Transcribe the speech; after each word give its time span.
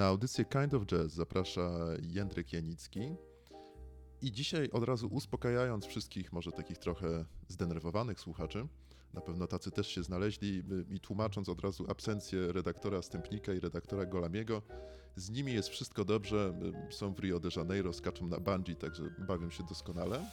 Na 0.00 0.06
audycję 0.06 0.44
Kind 0.44 0.74
of 0.74 0.86
Jazz 0.86 1.12
zaprasza 1.12 1.70
Jędryk 2.02 2.52
Janicki. 2.52 3.00
I 4.22 4.32
dzisiaj 4.32 4.70
od 4.70 4.84
razu 4.84 5.08
uspokajając 5.08 5.86
wszystkich, 5.86 6.32
może 6.32 6.52
takich 6.52 6.78
trochę 6.78 7.24
zdenerwowanych 7.48 8.20
słuchaczy, 8.20 8.68
na 9.14 9.20
pewno 9.20 9.46
tacy 9.46 9.70
też 9.70 9.88
się 9.88 10.02
znaleźli 10.02 10.62
i 10.88 11.00
tłumacząc 11.00 11.48
od 11.48 11.60
razu 11.60 11.86
absencję 11.88 12.52
redaktora 12.52 13.02
Stępnika 13.02 13.54
i 13.54 13.60
redaktora 13.60 14.06
Golamiego, 14.06 14.62
z 15.16 15.30
nimi 15.30 15.52
jest 15.52 15.68
wszystko 15.68 16.04
dobrze, 16.04 16.60
są 16.90 17.14
w 17.14 17.18
Rio 17.18 17.40
de 17.40 17.48
Janeiro, 17.56 17.92
skaczą 17.92 18.26
na 18.26 18.40
bungee, 18.40 18.76
także 18.76 19.02
bawią 19.28 19.50
się 19.50 19.64
doskonale. 19.64 20.26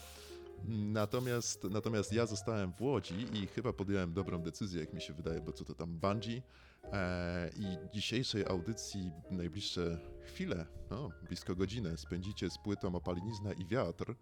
Natomiast, 0.67 1.63
natomiast 1.63 2.13
ja 2.13 2.26
zostałem 2.26 2.73
w 2.73 2.81
Łodzi 2.81 3.25
i 3.34 3.48
chyba 3.48 3.73
podjąłem 3.73 4.13
dobrą 4.13 4.41
decyzję, 4.41 4.81
jak 4.81 4.94
mi 4.94 5.02
się 5.02 5.13
wydaje, 5.13 5.41
bo 5.41 5.53
co 5.53 5.66
to 5.66 5.75
tam 5.75 5.99
bungee. 5.99 6.41
E, 6.84 7.49
I 7.58 7.94
dzisiejszej 7.94 8.45
audycji 8.45 9.11
najbliższe 9.31 9.99
chwile, 10.25 10.66
no, 10.91 11.09
blisko 11.27 11.55
godzinę, 11.55 11.98
spędzicie 11.98 12.49
z 12.49 12.58
płytą 12.58 12.95
Opalinizna 12.95 13.53
i 13.53 13.66
Wiatr 13.66 14.16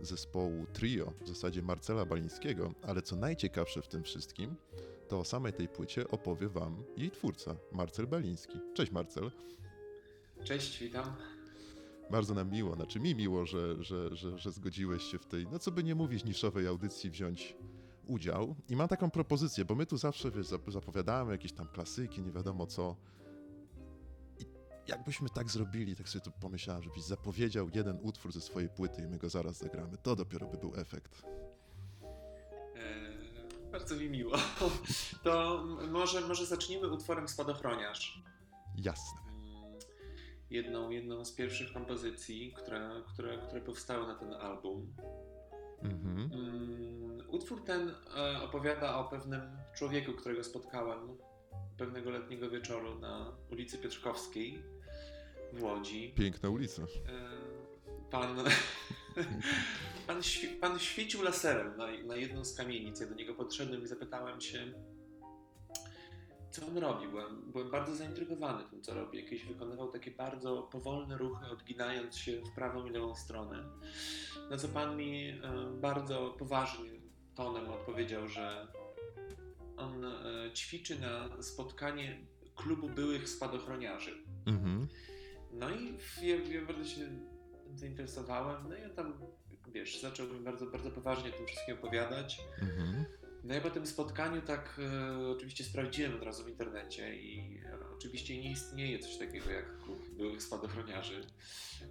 zespołu 0.00 0.66
Trio, 0.72 1.12
w 1.20 1.28
zasadzie 1.28 1.62
Marcela 1.62 2.04
Balińskiego, 2.04 2.74
ale 2.82 3.02
co 3.02 3.16
najciekawsze 3.16 3.82
w 3.82 3.88
tym 3.88 4.02
wszystkim, 4.02 4.56
to 5.08 5.18
o 5.18 5.24
samej 5.24 5.52
tej 5.52 5.68
płycie 5.68 6.08
opowie 6.08 6.48
wam 6.48 6.84
jej 6.96 7.10
twórca, 7.10 7.56
Marcel 7.72 8.06
Baliński. 8.06 8.58
Cześć 8.74 8.92
Marcel. 8.92 9.30
Cześć, 10.44 10.78
witam. 10.78 11.16
Bardzo 12.10 12.34
nam 12.34 12.50
miło, 12.50 12.74
znaczy 12.74 13.00
mi 13.00 13.14
miło, 13.14 13.46
że, 13.46 13.84
że, 13.84 14.16
że, 14.16 14.38
że 14.38 14.52
zgodziłeś 14.52 15.02
się 15.02 15.18
w 15.18 15.26
tej, 15.26 15.46
no 15.52 15.58
co 15.58 15.70
by 15.70 15.84
nie 15.84 15.94
mówić, 15.94 16.24
niszowej 16.24 16.66
audycji 16.66 17.10
wziąć 17.10 17.56
udział. 18.06 18.54
I 18.68 18.76
mam 18.76 18.88
taką 18.88 19.10
propozycję, 19.10 19.64
bo 19.64 19.74
my 19.74 19.86
tu 19.86 19.96
zawsze 19.96 20.30
wiesz, 20.30 20.46
zapowiadamy 20.68 21.32
jakieś 21.32 21.52
tam 21.52 21.68
klasyki, 21.68 22.22
nie 22.22 22.32
wiadomo 22.32 22.66
co. 22.66 22.96
I 24.38 24.44
jakbyśmy 24.88 25.28
tak 25.28 25.50
zrobili, 25.50 25.96
tak 25.96 26.08
sobie 26.08 26.24
tu 26.24 26.30
pomyślałem, 26.40 26.82
żebyś 26.82 27.02
zapowiedział 27.02 27.68
jeden 27.74 27.98
utwór 28.02 28.32
ze 28.32 28.40
swojej 28.40 28.68
płyty 28.68 29.02
i 29.02 29.06
my 29.06 29.18
go 29.18 29.30
zaraz 29.30 29.58
zagramy. 29.58 29.98
To 29.98 30.16
dopiero 30.16 30.46
by 30.46 30.58
był 30.58 30.72
efekt. 30.76 31.22
Eee, 32.76 33.72
bardzo 33.72 33.96
mi 33.96 34.10
miło. 34.10 34.36
To 35.22 35.64
może, 35.90 36.20
może 36.20 36.46
zacznijmy 36.46 36.88
utworem 36.92 37.28
Spadochroniarz. 37.28 38.22
Jasne. 38.76 39.23
Jedną, 40.50 40.90
jedną 40.90 41.24
z 41.24 41.32
pierwszych 41.32 41.72
kompozycji, 41.72 42.52
które, 42.52 42.90
które, 43.12 43.38
które 43.38 43.60
powstały 43.60 44.06
na 44.06 44.14
ten 44.14 44.32
album. 44.32 44.94
Mhm. 45.82 46.30
Mm, 46.32 47.22
utwór 47.28 47.64
ten 47.64 47.94
e, 48.16 48.42
opowiada 48.42 48.98
o 48.98 49.04
pewnym 49.04 49.40
człowieku, 49.76 50.12
którego 50.12 50.44
spotkałem 50.44 51.18
pewnego 51.78 52.10
letniego 52.10 52.50
wieczoru 52.50 52.98
na 52.98 53.36
ulicy 53.50 53.78
Piotrkowskiej 53.78 54.62
w 55.52 55.62
Łodzi. 55.62 56.14
Piękna 56.16 56.48
ulica. 56.48 56.82
E, 56.82 56.86
pan, 58.10 58.36
pan, 60.06 60.20
pan 60.60 60.78
świecił 60.78 61.22
laserem 61.22 61.76
na, 61.76 61.86
na 62.06 62.16
jedną 62.16 62.44
z 62.44 62.54
kamienic. 62.54 63.00
Ja 63.00 63.06
do 63.06 63.14
niego 63.14 63.34
podszedłem 63.34 63.82
i 63.82 63.86
zapytałem 63.86 64.40
się, 64.40 64.72
co 66.54 66.66
on 66.66 66.78
robi. 66.78 67.08
Byłem, 67.08 67.50
byłem 67.52 67.70
bardzo 67.70 67.94
zaintrygowany 67.94 68.64
tym, 68.70 68.82
co 68.82 68.94
robi. 68.94 69.18
Jakieś 69.18 69.44
wykonywał 69.44 69.92
takie 69.92 70.10
bardzo 70.10 70.62
powolne 70.62 71.18
ruchy, 71.18 71.46
odginając 71.46 72.16
się 72.16 72.40
w 72.40 72.54
prawą 72.54 72.86
i 72.86 72.90
lewą 72.90 73.14
stronę. 73.14 73.64
Na 74.50 74.56
co 74.56 74.68
pan 74.68 74.96
mi 74.96 75.28
e, 75.28 75.40
bardzo 75.80 76.34
poważnie 76.38 76.90
tonem 77.34 77.68
odpowiedział, 77.68 78.28
że 78.28 78.68
on 79.76 80.04
e, 80.04 80.10
ćwiczy 80.54 80.98
na 81.00 81.42
spotkanie 81.42 82.26
klubu 82.56 82.88
byłych 82.88 83.28
spadochroniarzy. 83.28 84.24
Mhm. 84.46 84.88
No 85.52 85.70
i 85.70 85.98
ja, 86.22 86.36
ja 86.36 86.66
bardzo 86.66 86.84
się 86.84 87.00
zainteresowałem. 87.74 88.68
No 88.68 88.76
i 88.76 88.84
on 88.84 88.90
tam, 88.90 89.14
wiesz, 89.68 90.00
zaczął 90.00 90.26
mi 90.26 90.40
bardzo, 90.40 90.66
bardzo 90.66 90.90
poważnie 90.90 91.30
o 91.30 91.36
tym 91.36 91.46
wszystkim 91.46 91.74
opowiadać. 91.74 92.40
Mhm. 92.62 93.04
No 93.44 93.54
ja 93.54 93.60
po 93.60 93.70
tym 93.70 93.86
spotkaniu 93.86 94.42
tak 94.42 94.80
e, 95.22 95.28
oczywiście 95.28 95.64
sprawdziłem 95.64 96.14
od 96.14 96.22
razu 96.22 96.44
w 96.44 96.48
internecie 96.48 97.16
i 97.16 97.60
e, 97.64 97.78
oczywiście 97.96 98.42
nie 98.42 98.50
istnieje 98.50 98.98
coś 98.98 99.16
takiego 99.16 99.50
jak 99.50 99.78
klub 99.78 100.08
byłych 100.16 100.42
spadochroniarzy. 100.42 101.26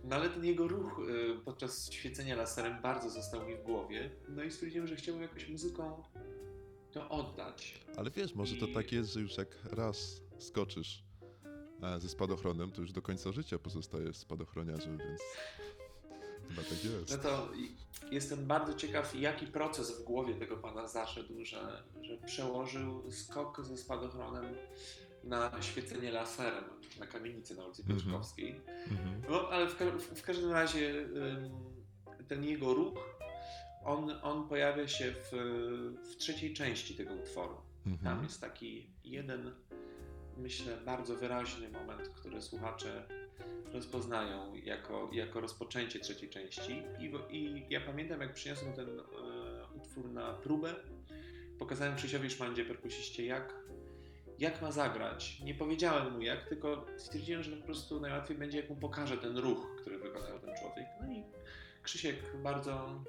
No 0.03 0.15
ale 0.15 0.29
ten 0.29 0.45
jego 0.45 0.67
ruch 0.67 1.01
e, 1.09 1.35
podczas 1.45 1.91
świecenia 1.91 2.35
laserem 2.35 2.81
bardzo 2.81 3.09
został 3.09 3.47
mi 3.47 3.55
w 3.55 3.63
głowie. 3.63 4.09
No 4.29 4.43
i 4.43 4.51
stwierdziłem, 4.51 4.87
że 4.87 4.95
chciałbym 4.95 5.21
jakąś 5.21 5.49
muzyką 5.49 6.03
to 6.91 7.09
oddać. 7.09 7.79
Ale 7.97 8.11
wiesz, 8.11 8.35
może 8.35 8.55
I... 8.55 8.59
to 8.59 8.67
tak 8.67 8.91
jest, 8.91 9.13
że 9.13 9.19
już 9.19 9.37
jak 9.37 9.47
raz 9.65 10.21
skoczysz 10.39 11.03
e, 11.83 11.99
ze 11.99 12.09
spadochronem, 12.09 12.71
to 12.71 12.81
już 12.81 12.91
do 12.91 13.01
końca 13.01 13.31
życia 13.31 13.59
pozostajesz 13.59 14.17
spadochroniarzem, 14.17 14.97
więc 14.97 15.21
chyba 16.49 16.61
tak 16.61 16.85
jest. 16.85 17.11
No 17.11 17.17
to 17.17 17.51
jestem 18.13 18.45
bardzo 18.45 18.73
ciekaw, 18.73 19.15
jaki 19.15 19.47
proces 19.47 20.01
w 20.01 20.03
głowie 20.03 20.35
tego 20.35 20.57
pana 20.57 20.87
zaszedł, 20.87 21.45
że, 21.45 21.83
że 22.01 22.17
przełożył 22.17 23.11
skok 23.11 23.61
ze 23.65 23.77
spadochronem 23.77 24.45
na 25.23 25.61
świecenie 25.61 26.11
laserem 26.11 26.63
na 26.99 27.07
kamienicy 27.07 27.55
na 27.55 27.65
ulicy 27.65 27.81
mhm. 27.81 27.99
Piotrkowskiej. 27.99 28.61
Mm 28.67 28.97
-hmm. 28.97 29.29
No, 29.29 29.49
ale 29.49 29.67
w, 29.67 29.75
w, 29.75 30.19
w, 30.19 30.21
każdym 30.21 30.51
razie 30.51 31.05
ten 32.27 32.43
jego 32.43 32.73
ruch, 32.73 32.99
on, 33.85 34.11
on 34.21 34.47
pojawia 34.47 34.87
się 34.87 35.11
w, 35.11 35.31
w 36.11 36.17
trzeciej 36.17 36.53
części 36.53 36.95
tego 36.95 37.13
utworu. 37.13 37.55
Mm 37.85 37.97
-hmm. 37.97 38.03
Tam 38.03 38.23
jest 38.23 38.41
taki 38.41 38.89
jeden, 39.03 39.51
myślę, 40.37 40.77
bardzo 40.85 41.15
wyraźny 41.15 41.69
moment, 41.69 42.09
który 42.09 42.41
słuchacze 42.41 43.07
rozpoznają 43.73 44.55
jako, 44.55 45.09
jako 45.13 45.41
rozpoczęcie 45.41 45.99
trzeciej 45.99 46.29
części. 46.29 46.83
I, 46.99 47.35
I, 47.37 47.65
ja 47.69 47.81
pamiętam, 47.81 48.21
jak 48.21 48.33
przyniosłem 48.33 48.73
ten 48.73 48.99
e, 48.99 49.03
utwór 49.75 50.09
na 50.11 50.33
próbę, 50.33 50.75
pokazałem 51.59 51.95
Krzysiowi 51.95 52.29
Szmandzie, 52.29 52.65
perkusiście, 52.65 53.25
jak, 53.25 53.53
jak 54.39 54.61
ma 54.61 54.71
zagrać. 54.71 55.39
Nie 55.39 55.55
powiedziałem 55.55 56.13
mu 56.13 56.21
jak, 56.21 56.49
tylko 56.49 56.85
stwierdziłem, 56.97 57.43
że 57.43 57.57
po 57.57 57.65
prostu 57.65 57.99
najłatwiej 57.99 58.37
będzie, 58.37 58.57
jak 58.57 58.69
mu 58.69 58.75
pokażę 58.75 59.17
ten 59.17 59.37
ruch, 59.37 59.75
który 59.81 59.97
wykonał 59.97 60.39
ten 60.39 60.55
człowiek. 60.55 60.87
No 61.01 61.11
i 61.11 61.23
Krzysiek 61.83 62.15
bardzo 62.43 63.03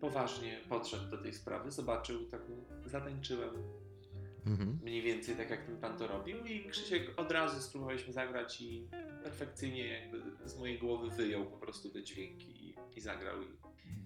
poważnie 0.00 0.60
podszedł 0.68 1.10
do 1.10 1.18
tej 1.18 1.34
sprawy, 1.34 1.70
zobaczył, 1.70 2.26
tak 2.26 2.40
zatańczyłem 2.86 3.50
mhm. 4.48 4.78
mniej 4.82 5.02
więcej 5.02 5.36
tak, 5.36 5.50
jak 5.50 5.66
ten 5.66 5.76
pan 5.76 5.98
to 5.98 6.06
robił 6.06 6.44
i 6.44 6.68
Krzysiek 6.70 7.20
od 7.20 7.32
razu 7.32 7.62
spróbowaliśmy 7.62 8.12
zagrać 8.12 8.60
i 8.60 8.88
perfekcyjnie 9.22 9.86
jakby 9.86 10.48
z 10.48 10.58
mojej 10.58 10.78
głowy 10.78 11.10
wyjął 11.10 11.46
po 11.46 11.56
prostu 11.56 11.90
te 11.90 12.02
dźwięki 12.02 12.68
i, 12.68 12.74
i 12.96 13.00
zagrał. 13.00 13.42
I... 13.42 13.46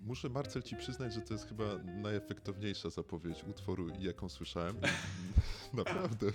Muszę 0.04 0.28
Marcel 0.28 0.62
ci 0.62 0.76
przyznać, 0.76 1.14
że 1.14 1.20
to 1.20 1.34
jest 1.34 1.48
chyba 1.48 1.64
najefektowniejsza 1.84 2.90
zapowiedź 2.90 3.44
utworu, 3.44 3.88
jaką 4.00 4.28
słyszałem. 4.28 4.76
Naprawdę. 5.74 6.26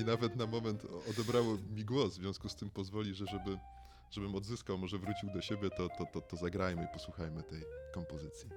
I 0.00 0.04
nawet 0.04 0.36
na 0.36 0.46
moment 0.46 0.86
odebrało 1.10 1.58
mi 1.74 1.84
głos, 1.84 2.12
w 2.12 2.20
związku 2.20 2.48
z 2.48 2.56
tym 2.56 2.70
pozwoli, 2.70 3.14
że 3.14 3.26
żeby, 3.26 3.58
żebym 4.10 4.34
odzyskał, 4.34 4.78
może 4.78 4.98
wrócił 4.98 5.30
do 5.34 5.42
siebie, 5.42 5.70
to, 5.70 5.88
to, 5.88 6.06
to, 6.12 6.20
to 6.20 6.36
zagrajmy 6.36 6.84
i 6.84 6.92
posłuchajmy 6.92 7.42
tej 7.42 7.62
kompozycji. 7.94 8.50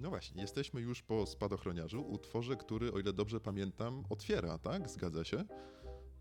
No 0.00 0.08
właśnie, 0.08 0.42
jesteśmy 0.42 0.80
już 0.80 1.02
po 1.02 1.26
spadochroniarzu, 1.26 2.02
utworze, 2.02 2.56
który, 2.56 2.92
o 2.92 2.98
ile 2.98 3.12
dobrze 3.12 3.40
pamiętam, 3.40 4.04
otwiera, 4.10 4.58
tak? 4.58 4.90
Zgadza 4.90 5.24
się? 5.24 5.44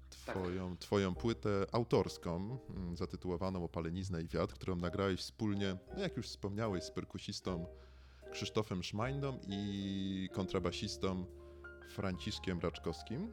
Twoją, 0.10 0.70
tak. 0.70 0.80
twoją 0.80 1.16
płytę 1.16 1.66
autorską, 1.72 2.58
mm, 2.70 2.98
zatytułowaną 2.98 3.64
Opalenizna 3.64 4.20
i 4.20 4.28
wiatr, 4.28 4.54
którą 4.54 4.76
nagrałeś 4.76 5.20
wspólnie, 5.20 5.78
no 5.96 6.02
jak 6.02 6.18
już 6.18 6.28
wspomniałeś, 6.28 6.84
z 6.84 6.92
perkusistą 6.92 7.66
Krzysztofem 8.32 8.84
Szmajndą 8.84 9.40
i 9.48 10.30
kontrabasistą 10.34 11.26
Franciszkiem 11.90 12.60
Raczkowskim. 12.60 13.32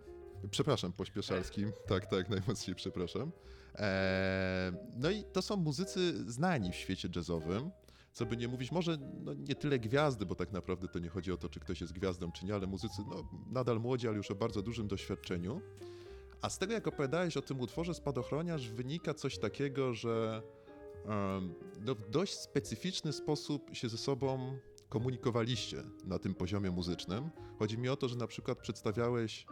Przepraszam, 0.50 0.92
pośpieszalskim. 0.92 1.72
Tak, 1.88 2.06
tak, 2.06 2.28
najmocniej 2.28 2.76
przepraszam. 2.76 3.32
Eee, 3.74 4.72
no 4.96 5.10
i 5.10 5.24
to 5.24 5.42
są 5.42 5.56
muzycy 5.56 6.32
znani 6.32 6.72
w 6.72 6.74
świecie 6.74 7.08
jazzowym. 7.16 7.70
Co 8.14 8.26
by 8.26 8.36
nie 8.36 8.48
mówić, 8.48 8.72
może 8.72 8.98
no 9.24 9.34
nie 9.34 9.54
tyle 9.54 9.78
gwiazdy, 9.78 10.26
bo 10.26 10.34
tak 10.34 10.52
naprawdę 10.52 10.88
to 10.88 10.98
nie 10.98 11.08
chodzi 11.08 11.32
o 11.32 11.36
to, 11.36 11.48
czy 11.48 11.60
ktoś 11.60 11.80
jest 11.80 11.92
gwiazdą, 11.92 12.32
czy 12.32 12.46
nie, 12.46 12.54
ale 12.54 12.66
muzycy 12.66 13.02
no, 13.10 13.28
nadal 13.50 13.80
młodzi, 13.80 14.08
ale 14.08 14.16
już 14.16 14.30
o 14.30 14.34
bardzo 14.34 14.62
dużym 14.62 14.88
doświadczeniu. 14.88 15.60
A 16.42 16.50
z 16.50 16.58
tego, 16.58 16.72
jak 16.72 16.86
opowiadałeś 16.86 17.36
o 17.36 17.42
tym 17.42 17.60
utworze 17.60 17.94
Spadochroniarz, 17.94 18.70
wynika 18.70 19.14
coś 19.14 19.38
takiego, 19.38 19.94
że 19.94 20.42
um, 21.06 21.54
no, 21.80 21.94
w 21.94 22.10
dość 22.10 22.32
specyficzny 22.32 23.12
sposób 23.12 23.70
się 23.72 23.88
ze 23.88 23.98
sobą 23.98 24.58
komunikowaliście 24.88 25.82
na 26.04 26.18
tym 26.18 26.34
poziomie 26.34 26.70
muzycznym. 26.70 27.30
Chodzi 27.58 27.78
mi 27.78 27.88
o 27.88 27.96
to, 27.96 28.08
że 28.08 28.16
na 28.16 28.26
przykład 28.26 28.58
przedstawiałeś 28.58 29.46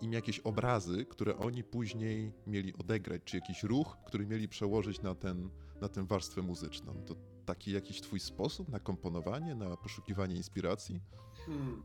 im 0.00 0.12
jakieś 0.12 0.40
obrazy, 0.40 1.04
które 1.04 1.36
oni 1.36 1.64
później 1.64 2.32
mieli 2.46 2.74
odegrać, 2.74 3.22
czy 3.24 3.36
jakiś 3.36 3.62
ruch, 3.62 3.96
który 4.06 4.26
mieli 4.26 4.48
przełożyć 4.48 5.02
na, 5.02 5.14
ten, 5.14 5.50
na 5.80 5.88
tę 5.88 6.06
warstwę 6.06 6.42
muzyczną. 6.42 7.02
To 7.06 7.33
taki 7.44 7.72
jakiś 7.72 8.00
twój 8.00 8.20
sposób 8.20 8.68
na 8.68 8.80
komponowanie, 8.80 9.54
na 9.54 9.76
poszukiwanie 9.76 10.36
inspiracji? 10.36 11.00
Hmm. 11.46 11.82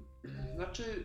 Znaczy, 0.56 1.04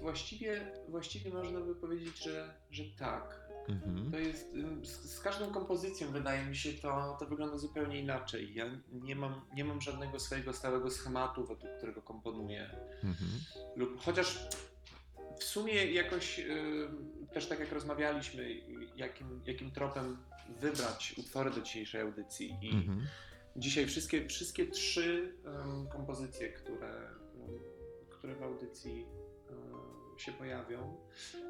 właściwie, 0.00 0.72
właściwie 0.88 1.30
można 1.30 1.60
by 1.60 1.74
powiedzieć, 1.74 2.24
że, 2.24 2.54
że 2.70 2.84
tak. 2.98 3.42
Mhm. 3.68 4.10
To 4.10 4.18
jest, 4.18 4.52
z, 4.82 4.88
z, 4.88 5.20
każdą 5.20 5.52
kompozycją 5.52 6.12
wydaje 6.12 6.46
mi 6.46 6.56
się 6.56 6.72
to, 6.72 7.16
to 7.20 7.26
wygląda 7.26 7.58
zupełnie 7.58 8.00
inaczej. 8.00 8.54
Ja 8.54 8.64
nie 8.92 9.16
mam, 9.16 9.40
nie 9.54 9.64
mam 9.64 9.80
żadnego 9.80 10.20
swojego 10.20 10.52
stałego 10.52 10.90
schematu, 10.90 11.46
według 11.46 11.72
którego 11.76 12.02
komponuję. 12.02 12.70
Mhm. 13.04 13.30
Lub 13.76 14.00
chociaż 14.00 14.48
w 15.38 15.44
sumie 15.44 15.92
jakoś 15.92 16.40
też 17.32 17.48
tak 17.48 17.60
jak 17.60 17.72
rozmawialiśmy, 17.72 18.54
jakim, 18.96 19.40
jakim 19.46 19.70
tropem 19.70 20.16
wybrać 20.60 21.14
utwory 21.18 21.50
do 21.50 21.60
dzisiejszej 21.60 22.00
audycji. 22.00 22.58
I 22.62 22.70
mhm. 22.70 23.06
Dzisiaj 23.56 23.86
wszystkie, 23.86 24.28
wszystkie 24.28 24.66
trzy 24.66 25.34
um, 25.44 25.88
kompozycje, 25.88 26.52
które, 26.52 27.10
um, 27.40 27.58
które 28.10 28.34
w 28.34 28.42
audycji 28.42 29.06
um, 29.50 30.18
się 30.18 30.32
pojawią, 30.32 30.96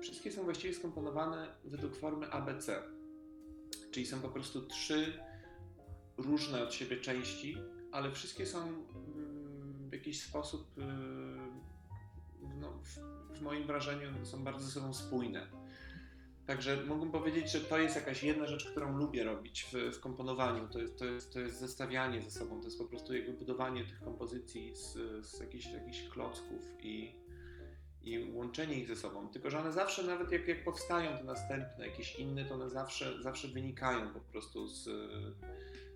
wszystkie 0.00 0.32
są 0.32 0.44
właściwie 0.44 0.74
skomponowane 0.74 1.54
według 1.64 1.96
formy 1.96 2.30
ABC. 2.30 2.82
Czyli 3.90 4.06
są 4.06 4.20
po 4.20 4.28
prostu 4.28 4.66
trzy 4.66 5.12
różne 6.16 6.62
od 6.62 6.74
siebie 6.74 6.96
części, 6.96 7.58
ale 7.92 8.12
wszystkie 8.12 8.46
są 8.46 8.58
mm, 8.58 9.88
w 9.90 9.92
jakiś 9.92 10.22
sposób 10.22 10.66
no, 12.60 12.72
w, 12.82 12.98
w 13.38 13.42
moim 13.42 13.66
wrażeniu 13.66 14.26
są 14.26 14.44
bardzo 14.44 14.64
ze 14.64 14.70
sobą 14.70 14.94
spójne. 14.94 15.61
Także 16.46 16.84
mógłbym 16.84 17.12
powiedzieć, 17.12 17.52
że 17.52 17.60
to 17.60 17.78
jest 17.78 17.96
jakaś 17.96 18.22
jedna 18.22 18.46
rzecz, 18.46 18.70
którą 18.70 18.96
lubię 18.96 19.24
robić 19.24 19.66
w, 19.72 19.96
w, 19.96 20.00
komponowaniu. 20.00 20.68
To 20.68 20.78
jest, 20.78 20.98
to, 20.98 21.04
jest, 21.04 21.32
to 21.32 21.40
jest 21.40 21.60
zestawianie 21.60 22.22
ze 22.22 22.30
sobą, 22.30 22.60
to 22.60 22.64
jest 22.64 22.78
po 22.78 22.84
prostu 22.84 23.14
jakby 23.14 23.32
budowanie 23.32 23.84
tych 23.84 24.00
kompozycji 24.00 24.74
z, 24.74 24.92
z 25.26 25.40
jakichś, 25.40 25.66
jakichś 25.66 26.08
klocków 26.08 26.62
i, 26.80 27.14
i 28.02 28.32
łączenie 28.32 28.74
ich 28.74 28.88
ze 28.88 28.96
sobą. 28.96 29.28
Tylko, 29.28 29.50
że 29.50 29.58
one 29.58 29.72
zawsze, 29.72 30.02
nawet 30.02 30.32
jak, 30.32 30.48
jak 30.48 30.64
powstają 30.64 31.18
te 31.18 31.24
następne, 31.24 31.86
jakieś 31.86 32.16
inne, 32.16 32.44
to 32.44 32.54
one 32.54 32.70
zawsze, 32.70 33.22
zawsze 33.22 33.48
wynikają 33.48 34.12
po 34.12 34.20
prostu 34.20 34.68
z, 34.68 34.84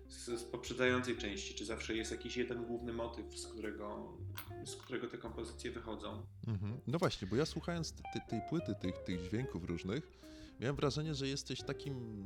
z, 0.07 0.25
z 0.25 0.43
poprzedzającej 0.43 1.17
części. 1.17 1.55
Czy 1.55 1.65
zawsze 1.65 1.95
jest 1.95 2.11
jakiś 2.11 2.37
jeden 2.37 2.65
główny 2.65 2.93
motyw, 2.93 3.39
z 3.39 3.47
którego, 3.47 4.17
z 4.65 4.75
którego 4.75 5.07
te 5.07 5.17
kompozycje 5.17 5.71
wychodzą. 5.71 6.25
Mhm. 6.47 6.79
No 6.87 6.99
właśnie, 6.99 7.27
bo 7.27 7.35
ja 7.35 7.45
słuchając 7.45 7.93
tej 8.29 8.41
płyty, 8.49 8.75
tych, 8.81 8.97
tych 8.97 9.21
dźwięków 9.29 9.63
różnych, 9.63 10.17
miałem 10.59 10.75
wrażenie, 10.75 11.15
że 11.15 11.27
jesteś 11.27 11.63
takim 11.63 12.25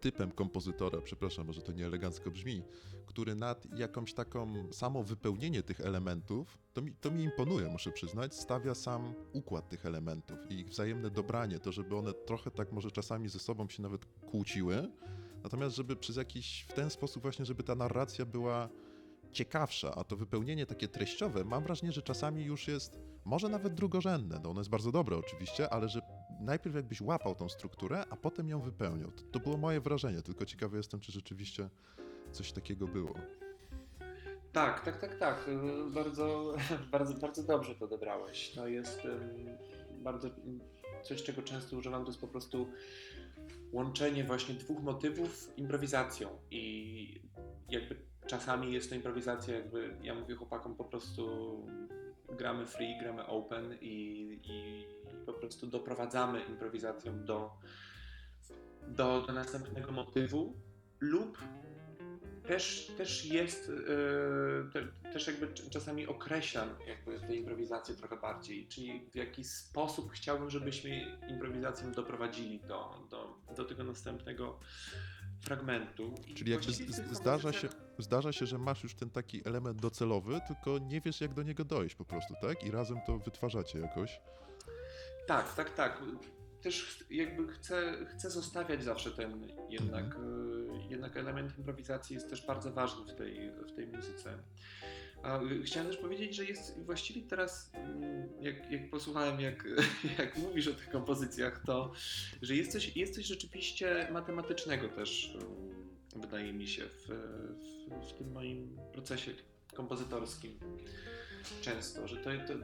typem 0.00 0.32
kompozytora, 0.32 1.00
przepraszam, 1.00 1.46
może 1.46 1.62
to 1.62 1.72
nieelegancko 1.72 2.30
brzmi, 2.30 2.62
który 3.06 3.34
nad 3.34 3.78
jakąś 3.78 4.14
taką 4.14 4.72
samo 4.72 5.02
wypełnienie 5.02 5.62
tych 5.62 5.80
elementów, 5.80 6.58
to 6.72 6.82
mi, 6.82 6.92
to 6.94 7.10
mi 7.10 7.24
imponuje, 7.24 7.68
muszę 7.68 7.92
przyznać, 7.92 8.34
stawia 8.34 8.74
sam 8.74 9.14
układ 9.32 9.68
tych 9.68 9.86
elementów 9.86 10.38
i 10.50 10.54
ich 10.54 10.68
wzajemne 10.68 11.10
dobranie, 11.10 11.58
to 11.58 11.72
żeby 11.72 11.96
one 11.96 12.12
trochę 12.12 12.50
tak 12.50 12.72
może 12.72 12.90
czasami 12.90 13.28
ze 13.28 13.38
sobą 13.38 13.68
się 13.68 13.82
nawet 13.82 14.04
kłóciły, 14.04 14.88
natomiast 15.42 15.76
żeby 15.76 15.96
przez 15.96 16.16
jakiś, 16.16 16.66
w 16.68 16.72
ten 16.72 16.90
sposób 16.90 17.22
właśnie, 17.22 17.44
żeby 17.44 17.62
ta 17.62 17.74
narracja 17.74 18.26
była 18.26 18.68
ciekawsza, 19.32 19.94
a 19.94 20.04
to 20.04 20.16
wypełnienie 20.16 20.66
takie 20.66 20.88
treściowe, 20.88 21.44
mam 21.44 21.62
wrażenie, 21.62 21.92
że 21.92 22.02
czasami 22.02 22.44
już 22.44 22.68
jest 22.68 23.00
może 23.24 23.48
nawet 23.48 23.74
drugorzędne. 23.74 24.40
No 24.42 24.50
ono 24.50 24.60
jest 24.60 24.70
bardzo 24.70 24.92
dobre 24.92 25.16
oczywiście, 25.16 25.70
ale 25.70 25.88
że 25.88 26.00
najpierw 26.40 26.76
jakbyś 26.76 27.00
łapał 27.00 27.34
tą 27.34 27.48
strukturę, 27.48 28.04
a 28.10 28.16
potem 28.16 28.48
ją 28.48 28.60
wypełniał. 28.60 29.10
To, 29.10 29.22
to 29.22 29.40
było 29.40 29.56
moje 29.56 29.80
wrażenie, 29.80 30.22
tylko 30.22 30.46
ciekawy 30.46 30.76
jestem, 30.76 31.00
czy 31.00 31.12
rzeczywiście 31.12 31.68
coś 32.32 32.52
takiego 32.52 32.86
było. 32.86 33.14
Tak, 34.52 34.84
tak, 34.84 35.00
tak, 35.00 35.18
tak. 35.18 35.50
Bardzo, 35.94 36.54
bardzo, 36.92 37.14
bardzo 37.14 37.42
dobrze 37.42 37.74
to 37.74 37.84
odebrałeś. 37.84 38.50
To 38.50 38.68
jest 38.68 39.00
bardzo 40.02 40.30
coś, 41.02 41.22
czego 41.22 41.42
często 41.42 41.76
używam, 41.76 42.02
to 42.02 42.08
jest 42.08 42.20
po 42.20 42.28
prostu 42.28 42.66
łączenie 43.72 44.24
właśnie 44.24 44.54
dwóch 44.54 44.82
motywów 44.82 45.52
improwizacją 45.56 46.28
i 46.50 47.22
jakby 47.68 47.96
czasami 48.26 48.72
jest 48.72 48.88
to 48.88 48.94
improwizacja, 48.94 49.54
jakby 49.54 49.96
ja 50.02 50.14
mówię 50.14 50.34
chłopakom 50.34 50.74
po 50.74 50.84
prostu 50.84 51.56
gramy 52.38 52.66
free, 52.66 52.98
gramy 53.00 53.26
open 53.26 53.78
i, 53.80 54.38
i 54.44 54.86
po 55.26 55.32
prostu 55.32 55.66
doprowadzamy 55.66 56.40
improwizacją 56.44 57.24
do, 57.24 57.50
do, 58.88 59.22
do 59.22 59.32
następnego 59.32 59.92
motywu 59.92 60.54
lub 61.00 61.38
też, 62.50 62.92
też 62.96 63.24
jest, 63.24 63.68
yy, 63.68 64.70
te, 64.72 65.10
też 65.12 65.26
jakby 65.26 65.48
czasami 65.70 66.06
określam 66.06 66.68
jakby 66.86 67.20
tę 67.26 67.36
improwizację 67.36 67.94
trochę 67.94 68.16
bardziej, 68.16 68.68
czyli 68.68 69.10
w 69.12 69.16
jaki 69.16 69.44
sposób 69.44 70.12
chciałbym, 70.12 70.50
żebyśmy 70.50 71.18
improwizację 71.28 71.90
doprowadzili 71.90 72.60
do, 72.60 73.06
do, 73.10 73.38
do 73.56 73.64
tego 73.64 73.84
następnego 73.84 74.60
fragmentu. 75.40 76.14
Czyli 76.36 76.50
jakby 76.50 76.72
zdarza 77.12 77.52
się, 77.52 77.68
zdarza 78.02 78.32
się, 78.32 78.46
że 78.46 78.58
masz 78.58 78.82
już 78.82 78.94
ten 78.94 79.10
taki 79.10 79.48
element 79.48 79.80
docelowy, 79.80 80.40
tylko 80.46 80.78
nie 80.78 81.00
wiesz 81.00 81.20
jak 81.20 81.34
do 81.34 81.42
niego 81.42 81.64
dojść 81.64 81.94
po 81.94 82.04
prostu, 82.04 82.34
tak? 82.42 82.64
I 82.64 82.70
razem 82.70 82.98
to 83.06 83.18
wytwarzacie 83.18 83.78
jakoś. 83.78 84.20
Tak, 85.26 85.54
tak, 85.54 85.74
tak. 85.74 86.02
Też 86.62 87.04
jakby 87.10 87.52
chcę, 87.52 88.06
chcę 88.06 88.30
zostawiać 88.30 88.84
zawsze 88.84 89.10
ten 89.10 89.52
jednak, 89.68 90.04
mhm. 90.04 90.70
E, 90.70 90.90
jednak 90.90 91.16
element 91.16 91.58
improwizacji 91.58 92.14
jest 92.14 92.30
też 92.30 92.46
bardzo 92.46 92.72
ważny 92.72 93.12
w 93.12 93.16
tej, 93.16 93.50
w 93.50 93.72
tej 93.72 93.86
muzyce. 93.86 94.38
A 95.22 95.40
chciałem 95.64 95.88
też 95.88 95.96
powiedzieć, 95.96 96.36
że 96.36 96.44
jest 96.44 96.84
właściwie 96.84 97.22
teraz, 97.22 97.70
mm, 97.74 98.28
jak, 98.40 98.70
jak 98.70 98.90
posłuchałem, 98.90 99.40
jak, 99.40 99.64
jak 100.18 100.38
mówisz 100.38 100.68
o 100.68 100.74
tych 100.74 100.90
kompozycjach, 100.90 101.62
to 101.66 101.92
że 102.42 102.56
jest 102.56 102.72
coś, 102.72 102.96
jest 102.96 103.14
coś 103.14 103.26
rzeczywiście 103.26 104.08
matematycznego 104.12 104.88
też, 104.88 105.36
wydaje 106.16 106.52
mi 106.52 106.68
się, 106.68 106.82
w, 106.84 107.06
w, 107.08 108.10
w 108.10 108.12
tym 108.12 108.32
moim 108.32 108.78
procesie 108.92 109.32
kompozytorskim 109.74 110.58
często, 111.60 112.08
że 112.08 112.16
to, 112.16 112.30
to 112.30 112.54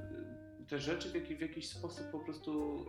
te 0.69 0.79
rzeczy 0.79 1.11
w, 1.11 1.15
jaki, 1.15 1.37
w 1.37 1.41
jakiś 1.41 1.69
sposób 1.69 2.07
po 2.13 2.21
prostu 2.21 2.85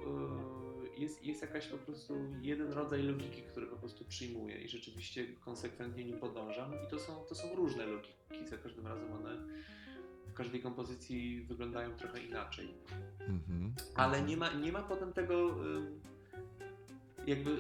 yy, 0.92 1.00
jest, 1.00 1.26
jest 1.26 1.42
jakaś 1.42 1.68
po 1.68 1.78
prostu 1.78 2.14
jeden 2.42 2.74
rodzaj 2.74 3.04
logiki, 3.04 3.42
który 3.42 3.68
po 3.68 3.76
prostu 3.76 4.06
przyjmuję 4.06 4.62
i 4.62 4.70
rzeczywiście 4.70 5.28
konsekwentnie 5.46 6.06
nim 6.06 6.20
podążam 6.20 6.72
i 6.88 6.90
to 6.90 7.00
są, 7.00 7.26
to 7.30 7.36
są 7.36 7.56
różne 7.56 7.86
logiki, 7.86 8.48
za 8.50 8.58
każdym 8.58 8.88
razem 8.88 9.14
one 9.14 9.38
w 10.28 10.34
każdej 10.34 10.62
kompozycji 10.62 11.42
wyglądają 11.42 11.96
trochę 11.96 12.20
inaczej. 12.24 12.68
Mm-hmm. 13.20 13.72
Ale 13.96 14.22
nie 14.22 14.38
ma, 14.38 14.54
nie 14.54 14.72
ma 14.72 14.84
potem 14.84 15.14
tego 15.14 15.64
yy, 15.64 15.82
jakby 17.28 17.58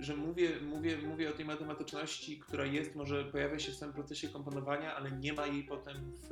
że 0.00 0.16
mówię, 0.16 0.50
mówię, 0.60 0.98
mówię 0.98 1.30
o 1.30 1.32
tej 1.32 1.44
matematyczności, 1.44 2.38
która 2.38 2.66
jest, 2.66 2.94
może 2.94 3.24
pojawia 3.24 3.58
się 3.58 3.72
w 3.72 3.76
samym 3.76 3.94
procesie 3.94 4.28
komponowania, 4.28 4.96
ale 4.96 5.10
nie 5.10 5.32
ma 5.32 5.46
jej 5.46 5.64
potem 5.64 6.12
w, 6.28 6.30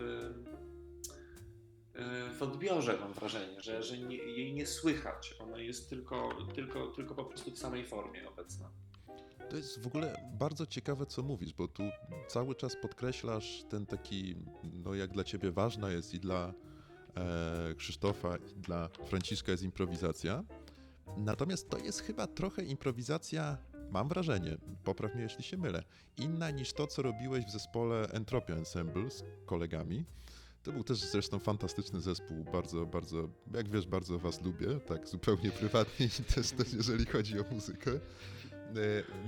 E, 1.98 2.34
w 2.34 2.42
odbiorze 2.42 2.98
mam 3.00 3.12
wrażenie, 3.12 3.60
że, 3.60 3.82
że 3.82 3.98
nie, 3.98 4.16
jej 4.16 4.52
nie 4.52 4.66
słychać. 4.66 5.34
Ona 5.38 5.58
jest 5.58 5.90
tylko, 5.90 6.28
tylko, 6.54 6.86
tylko 6.86 7.14
po 7.14 7.24
prostu 7.24 7.50
w 7.50 7.58
samej 7.58 7.86
formie 7.86 8.28
obecna. 8.28 8.70
To 9.50 9.56
jest 9.56 9.82
w 9.82 9.86
ogóle 9.86 10.30
bardzo 10.38 10.66
ciekawe, 10.66 11.06
co 11.06 11.22
mówisz, 11.22 11.54
bo 11.54 11.68
tu 11.68 11.82
cały 12.28 12.54
czas 12.54 12.76
podkreślasz 12.82 13.64
ten 13.70 13.86
taki, 13.86 14.36
no 14.64 14.94
jak 14.94 15.10
dla 15.10 15.24
ciebie 15.24 15.50
ważna 15.50 15.90
jest 15.90 16.14
i 16.14 16.20
dla 16.20 16.54
e, 17.16 17.74
Krzysztofa, 17.74 18.36
i 18.36 18.60
dla 18.60 18.88
Franciszka 18.88 19.52
jest 19.52 19.62
improwizacja. 19.62 20.44
Natomiast 21.16 21.68
to 21.70 21.78
jest 21.78 22.00
chyba 22.00 22.26
trochę 22.26 22.64
improwizacja, 22.64 23.58
mam 23.90 24.08
wrażenie, 24.08 24.56
popraw 24.84 25.14
mnie 25.14 25.22
jeśli 25.22 25.44
się 25.44 25.56
mylę, 25.56 25.82
inna 26.16 26.50
niż 26.50 26.72
to, 26.72 26.86
co 26.86 27.02
robiłeś 27.02 27.44
w 27.44 27.50
zespole 27.50 28.08
Entropia 28.08 28.54
Ensemble 28.54 29.10
z 29.10 29.24
kolegami. 29.46 30.04
To 30.62 30.72
był 30.72 30.84
też 30.84 30.98
zresztą 30.98 31.38
fantastyczny 31.38 32.00
zespół, 32.00 32.44
bardzo, 32.52 32.86
bardzo, 32.86 33.28
jak 33.54 33.68
wiesz, 33.68 33.86
bardzo 33.86 34.18
was 34.18 34.42
lubię, 34.42 34.80
tak 34.86 35.08
zupełnie 35.08 35.50
prywatnie 35.50 36.06
i 36.06 36.34
też, 36.34 36.50
też 36.50 36.72
jeżeli 36.72 37.06
chodzi 37.06 37.40
o 37.40 37.44
muzykę. 37.50 37.90
E, 37.90 37.98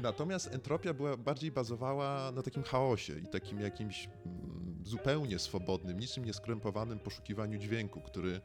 Natomiast 0.02 0.54
entropia 0.54 0.94
była 0.94 1.16
bardziej 1.16 1.50
bazowała 1.52 2.32
na 2.32 2.42
takim 2.42 2.62
chaosie 2.62 3.18
i 3.18 3.26
takim 3.26 3.60
jakimś 3.60 4.08
mm, 4.26 4.80
zupełnie 4.84 5.38
swobodnym, 5.38 6.00
niczym 6.00 6.24
nieskrępowanym 6.24 6.98
poszukiwaniu 6.98 7.58
dźwięku, 7.58 8.00
który 8.00 8.40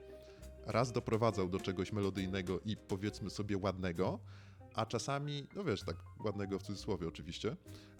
raz 0.65 0.91
doprowadzał 0.91 1.49
do 1.49 1.59
czegoś 1.59 1.91
melodyjnego 1.91 2.59
i 2.59 2.77
powiedzmy 2.77 3.29
sobie 3.29 3.57
ładnego, 3.57 4.19
a 4.73 4.85
czasami, 4.85 5.47
no 5.55 5.63
wiesz, 5.63 5.83
tak 5.83 5.95
ładnego 6.25 6.59
w 6.59 6.63
cudzysłowie 6.63 7.07
oczywiście, 7.07 7.55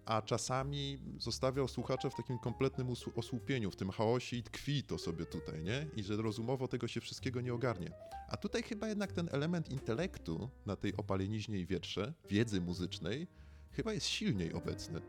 a 0.06 0.22
czasami 0.22 1.00
zostawiał 1.18 1.68
słuchacza 1.68 2.10
w 2.10 2.16
takim 2.16 2.40
kompletnym 2.40 2.88
osłupieniu, 3.16 3.72
w 3.72 3.76
tym 3.76 3.90
chaosie 3.90 4.38
i 4.38 4.44
tkwi 4.44 4.84
to 4.84 4.98
sobie 4.98 5.26
tutaj, 5.26 5.64
nie? 5.64 5.88
I 5.96 6.04
że 6.04 6.18
rozumowo 6.18 6.68
tego 6.68 6.88
się 6.88 7.02
wszystkiego 7.02 7.42
nie 7.42 7.54
ogarnie. 7.54 7.92
A 8.30 8.38
tutaj 8.38 8.64
chyba 8.64 8.88
jednak 8.88 9.12
ten 9.12 9.30
element 9.32 9.70
intelektu 9.70 10.50
na 10.66 10.76
tej 10.76 10.98
opaleniźnie 10.98 11.60
i 11.60 11.66
wietrze, 11.66 12.14
wiedzy 12.30 12.62
muzycznej, 12.62 13.28
chyba 13.72 13.94
jest 13.94 14.08
silniej 14.08 14.54
obecny. 14.54 15.02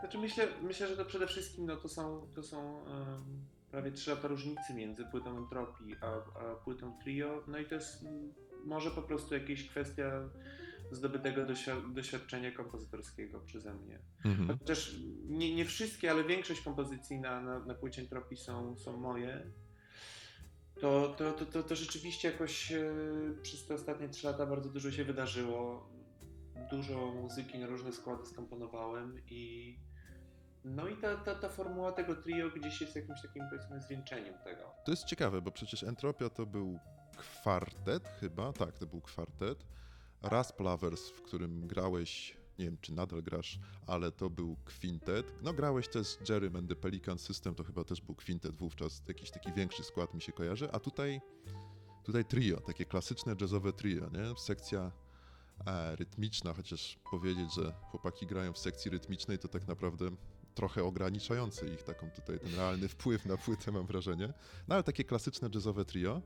Znaczy 0.00 0.18
myślę, 0.18 0.48
myślę, 0.62 0.88
że 0.88 0.96
to 0.96 1.04
przede 1.04 1.26
wszystkim 1.26 1.66
no, 1.66 1.76
to 1.76 1.88
są, 1.88 2.26
to 2.34 2.42
są 2.42 2.86
em, 2.86 3.44
prawie 3.74 3.92
3 3.92 4.10
lata 4.10 4.28
różnicy 4.28 4.74
między 4.74 5.04
płytą 5.04 5.38
Entropii 5.38 5.96
a, 6.00 6.06
a 6.40 6.54
płytą 6.54 6.98
Trio. 6.98 7.44
No 7.46 7.58
i 7.58 7.66
to 7.66 7.74
jest 7.74 8.04
może 8.64 8.90
po 8.90 9.02
prostu 9.02 9.34
jakaś 9.34 9.68
kwestia 9.68 10.28
zdobytego 10.90 11.46
doświ- 11.46 11.92
doświadczenia 11.92 12.52
kompozytorskiego 12.52 13.40
przeze 13.40 13.74
mnie. 13.74 13.98
Mhm. 14.24 14.58
Chociaż 14.58 14.96
nie, 15.28 15.54
nie 15.54 15.64
wszystkie, 15.64 16.10
ale 16.10 16.24
większość 16.24 16.60
kompozycji 16.60 17.20
na, 17.20 17.40
na, 17.40 17.58
na 17.58 17.74
płycie 17.74 18.02
Entropii 18.02 18.36
są, 18.36 18.76
są 18.76 18.96
moje. 18.96 19.46
To, 20.80 21.14
to, 21.18 21.32
to, 21.32 21.46
to, 21.46 21.62
to 21.62 21.76
rzeczywiście 21.76 22.30
jakoś 22.30 22.72
e, 22.72 22.84
przez 23.42 23.66
te 23.66 23.74
ostatnie 23.74 24.08
3 24.08 24.26
lata 24.26 24.46
bardzo 24.46 24.68
dużo 24.68 24.92
się 24.92 25.04
wydarzyło. 25.04 25.88
Dużo 26.70 27.14
muzyki 27.22 27.58
na 27.58 27.66
różne 27.66 27.92
składy 27.92 28.26
skomponowałem 28.26 29.20
i 29.30 29.76
no 30.64 30.88
i 30.88 30.96
ta, 30.96 31.16
ta, 31.16 31.34
ta 31.34 31.48
formuła 31.48 31.92
tego 31.92 32.16
trio 32.16 32.50
gdzieś 32.50 32.80
jest 32.80 32.96
jakimś 32.96 33.22
takim 33.22 33.44
powiedzmy 33.50 33.80
zwieńczeniem 33.80 34.34
tego. 34.44 34.74
To 34.84 34.90
jest 34.90 35.04
ciekawe, 35.04 35.42
bo 35.42 35.50
przecież 35.50 35.82
Entropia 35.82 36.30
to 36.30 36.46
był 36.46 36.78
kwartet 37.16 38.08
chyba, 38.20 38.52
tak, 38.52 38.78
to 38.78 38.86
był 38.86 39.00
kwartet. 39.00 39.66
Rasp 40.22 40.60
Lovers, 40.60 41.10
w 41.10 41.22
którym 41.22 41.66
grałeś, 41.66 42.36
nie 42.58 42.64
wiem 42.64 42.78
czy 42.80 42.92
nadal 42.92 43.22
grasz, 43.22 43.58
ale 43.86 44.12
to 44.12 44.30
był 44.30 44.56
kwintet. 44.64 45.34
No 45.42 45.52
grałeś 45.52 45.88
też 45.88 46.06
z 46.06 46.28
Jerrym 46.28 46.56
and 46.56 46.68
the 46.68 46.76
Pelican 46.76 47.18
System, 47.18 47.54
to 47.54 47.64
chyba 47.64 47.84
też 47.84 48.00
był 48.00 48.14
kwintet 48.14 48.56
wówczas, 48.56 49.02
jakiś 49.08 49.30
taki 49.30 49.52
większy 49.52 49.84
skład 49.84 50.14
mi 50.14 50.22
się 50.22 50.32
kojarzy, 50.32 50.68
a 50.72 50.80
tutaj, 50.80 51.20
tutaj 52.04 52.24
trio, 52.24 52.60
takie 52.60 52.84
klasyczne 52.84 53.34
jazzowe 53.40 53.72
trio, 53.72 54.10
nie? 54.10 54.38
Sekcja 54.38 54.92
e, 55.66 55.96
rytmiczna, 55.96 56.54
chociaż 56.54 56.98
powiedzieć, 57.10 57.54
że 57.54 57.72
chłopaki 57.90 58.26
grają 58.26 58.52
w 58.52 58.58
sekcji 58.58 58.90
rytmicznej, 58.90 59.38
to 59.38 59.48
tak 59.48 59.68
naprawdę 59.68 60.10
trochę 60.54 60.84
ograniczający 60.84 61.66
ich 61.68 61.82
taką 61.82 62.10
tutaj 62.10 62.40
ten 62.40 62.54
realny 62.54 62.88
wpływ 62.88 63.26
na 63.26 63.36
płytę, 63.36 63.72
mam 63.72 63.86
wrażenie. 63.86 64.32
No 64.68 64.74
ale 64.74 64.84
takie 64.84 65.04
klasyczne 65.04 65.48
jazzowe 65.54 65.84
trio. 65.84 66.22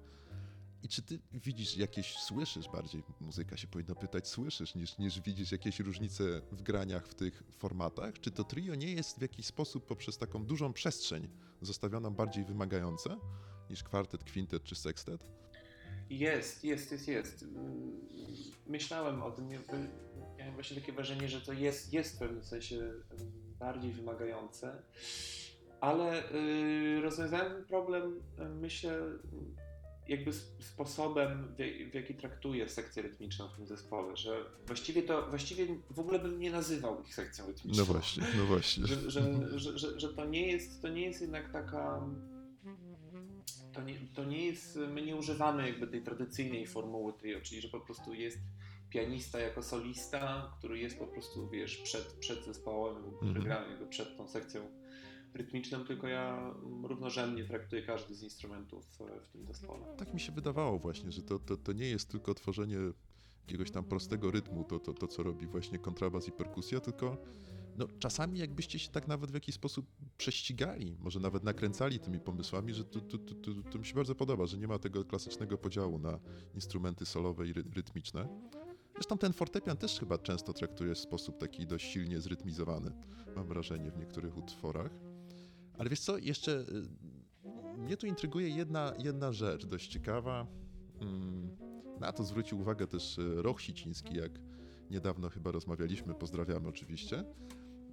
I 0.82 0.88
czy 0.88 1.02
ty 1.02 1.18
widzisz 1.32 1.76
jakieś, 1.76 2.18
słyszysz 2.18 2.68
bardziej, 2.68 3.02
muzyka 3.20 3.56
się 3.56 3.66
powinna 3.66 3.94
pytać, 3.94 4.28
słyszysz, 4.28 4.74
niż, 4.74 4.98
niż 4.98 5.20
widzisz 5.20 5.52
jakieś 5.52 5.80
różnice 5.80 6.40
w 6.52 6.62
graniach 6.62 7.08
w 7.08 7.14
tych 7.14 7.42
formatach? 7.56 8.20
Czy 8.20 8.30
to 8.30 8.44
trio 8.44 8.74
nie 8.74 8.92
jest 8.92 9.18
w 9.18 9.22
jakiś 9.22 9.46
sposób 9.46 9.86
poprzez 9.86 10.18
taką 10.18 10.44
dużą 10.44 10.72
przestrzeń 10.72 11.28
zostawiona 11.62 12.10
bardziej 12.10 12.44
wymagające 12.44 13.16
niż 13.70 13.82
kwartet, 13.82 14.24
kwintet 14.24 14.64
czy 14.64 14.74
sekstet? 14.74 15.30
Jest, 16.10 16.64
jest, 16.64 16.92
jest, 16.92 17.08
jest. 17.08 17.44
Myślałem 18.66 19.22
o 19.22 19.30
tym, 19.30 19.48
miałem 20.38 20.54
właśnie 20.54 20.80
takie 20.80 20.92
wrażenie, 20.92 21.28
że 21.28 21.40
to 21.40 21.52
jest, 21.52 21.92
jest 21.92 22.16
w 22.16 22.18
pewnym 22.18 22.44
sensie 22.44 22.92
bardziej 23.58 23.92
wymagające, 23.92 24.82
ale 25.80 26.32
y, 26.32 27.00
rozwiązałem 27.02 27.52
ten 27.52 27.64
problem, 27.64 28.20
y, 28.38 28.48
myślę, 28.48 29.00
jakby 30.08 30.32
sposobem, 30.60 31.54
w 31.90 31.94
jaki 31.94 32.14
traktuję 32.14 32.68
sekcję 32.68 33.02
rytmiczną 33.02 33.48
w 33.48 33.56
tym 33.56 33.66
zespole, 33.66 34.16
że 34.16 34.44
właściwie 34.66 35.02
to, 35.02 35.26
właściwie 35.30 35.66
w 35.90 36.00
ogóle 36.00 36.18
bym 36.18 36.40
nie 36.40 36.50
nazywał 36.50 37.02
ich 37.02 37.14
sekcją 37.14 37.46
rytmiczną. 37.46 37.84
No 37.86 37.92
właśnie, 37.92 38.24
no 38.36 38.44
właśnie. 38.44 38.86
Że, 38.86 39.10
że, 39.10 39.22
że, 39.58 39.78
że, 39.78 40.00
że 40.00 40.08
to, 40.08 40.24
nie 40.24 40.46
jest, 40.46 40.82
to 40.82 40.88
nie 40.88 41.02
jest 41.02 41.20
jednak 41.20 41.52
taka. 41.52 42.00
To 43.72 43.82
nie, 43.82 43.94
to 44.14 44.24
nie 44.24 44.46
jest. 44.46 44.76
My 44.76 45.02
nie 45.02 45.16
używamy 45.16 45.68
jakby 45.68 45.86
tej 45.86 46.02
tradycyjnej 46.02 46.66
formuły 46.66 47.12
trio, 47.12 47.40
czyli 47.40 47.60
że 47.60 47.68
po 47.68 47.80
prostu 47.80 48.14
jest 48.14 48.38
pianista 48.90 49.38
jako 49.40 49.62
solista, 49.62 50.52
który 50.58 50.78
jest 50.78 50.98
po 50.98 51.06
prostu, 51.06 51.48
wiesz, 51.48 51.76
przed, 51.76 52.12
przed 52.12 52.44
zespołem, 52.44 52.96
który 53.16 53.28
Mhm. 53.28 53.44
gra 53.44 53.68
jakby 53.68 53.86
przed 53.86 54.16
tą 54.16 54.28
sekcją 54.28 54.60
rytmiczną, 55.34 55.84
tylko 55.84 56.08
ja 56.08 56.54
równorzędnie 56.82 57.44
traktuję 57.44 57.82
każdy 57.82 58.14
z 58.14 58.22
instrumentów 58.22 58.86
w 59.22 59.28
tym 59.28 59.46
zespole. 59.46 59.86
Tak 59.96 60.14
mi 60.14 60.20
się 60.20 60.32
wydawało 60.32 60.78
właśnie, 60.78 61.12
że 61.12 61.22
to, 61.22 61.38
to, 61.38 61.56
to 61.56 61.72
nie 61.72 61.88
jest 61.88 62.08
tylko 62.10 62.34
tworzenie 62.34 62.76
jakiegoś 63.40 63.70
tam 63.70 63.84
prostego 63.84 64.30
rytmu, 64.30 64.64
to, 64.64 64.78
to, 64.78 64.94
to 64.94 65.06
co 65.06 65.22
robi 65.22 65.46
właśnie 65.46 65.78
kontrabas 65.78 66.28
i 66.28 66.32
perkusja, 66.32 66.80
tylko 66.80 67.16
no, 67.78 67.86
czasami 67.98 68.38
jakbyście 68.38 68.78
się 68.78 68.90
tak 68.90 69.08
nawet 69.08 69.30
w 69.30 69.34
jakiś 69.34 69.54
sposób 69.54 69.86
prześcigali, 70.16 70.96
może 71.00 71.20
nawet 71.20 71.44
nakręcali 71.44 72.00
tymi 72.00 72.20
pomysłami, 72.20 72.74
że 72.74 72.84
to, 72.84 73.00
to, 73.00 73.18
to, 73.18 73.34
to, 73.34 73.70
to 73.70 73.78
mi 73.78 73.86
się 73.86 73.94
bardzo 73.94 74.14
podoba, 74.14 74.46
że 74.46 74.58
nie 74.58 74.68
ma 74.68 74.78
tego 74.78 75.04
klasycznego 75.04 75.58
podziału 75.58 75.98
na 75.98 76.18
instrumenty 76.54 77.06
solowe 77.06 77.46
i 77.46 77.52
ry, 77.52 77.64
rytmiczne. 77.74 78.28
Zresztą 78.98 79.18
ten 79.18 79.32
fortepian 79.32 79.76
też 79.76 80.00
chyba 80.00 80.18
często 80.18 80.52
traktuje 80.52 80.94
w 80.94 80.98
sposób 80.98 81.38
taki 81.38 81.66
dość 81.66 81.92
silnie 81.92 82.20
zrytmizowany, 82.20 82.90
mam 83.36 83.46
wrażenie, 83.46 83.90
w 83.90 83.96
niektórych 83.98 84.36
utworach. 84.38 84.90
Ale 85.78 85.90
wiesz 85.90 86.00
co, 86.00 86.18
jeszcze 86.18 86.52
y, 86.60 87.78
mnie 87.78 87.96
tu 87.96 88.06
intryguje 88.06 88.48
jedna, 88.48 88.92
jedna 88.98 89.32
rzecz 89.32 89.66
dość 89.66 89.88
ciekawa. 89.88 90.46
Mm, 91.00 91.56
Na 92.00 92.12
to 92.12 92.24
zwrócił 92.24 92.60
uwagę 92.60 92.86
też 92.86 93.18
y, 93.18 93.42
Roch 93.42 93.60
Siciński, 93.60 94.16
jak 94.16 94.32
niedawno 94.90 95.28
chyba 95.28 95.50
rozmawialiśmy, 95.50 96.14
pozdrawiamy 96.14 96.68
oczywiście. 96.68 97.24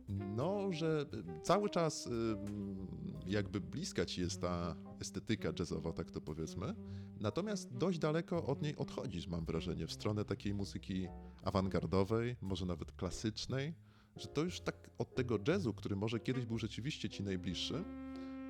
No, 0.10 0.72
że 0.72 1.06
y, 1.38 1.42
cały 1.42 1.70
czas 1.70 2.08
mm, 2.08 2.88
jakby 3.26 3.62
bliska 3.62 4.06
ci 4.06 4.22
jest 4.22 4.42
ta 4.42 4.76
estetyka 5.02 5.52
jazzowa, 5.60 5.94
tak 5.94 6.12
to 6.12 6.22
powiedzmy. 6.22 6.76
Natomiast 7.20 7.74
dość 7.74 8.00
daleko 8.00 8.46
od 8.46 8.62
niej 8.62 8.76
odchodzisz, 8.76 9.28
mam 9.28 9.46
wrażenie, 9.46 9.88
w 9.88 9.94
stronę 9.94 10.26
takiej 10.26 10.54
muzyki 10.54 11.08
awangardowej, 11.44 12.36
może 12.42 12.66
nawet 12.66 12.92
klasycznej, 12.92 13.74
że 14.16 14.28
to 14.28 14.44
już 14.44 14.60
tak 14.60 14.90
od 14.98 15.16
tego 15.16 15.40
jazzu, 15.48 15.74
który 15.74 15.96
może 15.96 16.20
kiedyś 16.20 16.46
był 16.46 16.58
rzeczywiście 16.58 17.10
ci 17.10 17.24
najbliższy, 17.24 17.84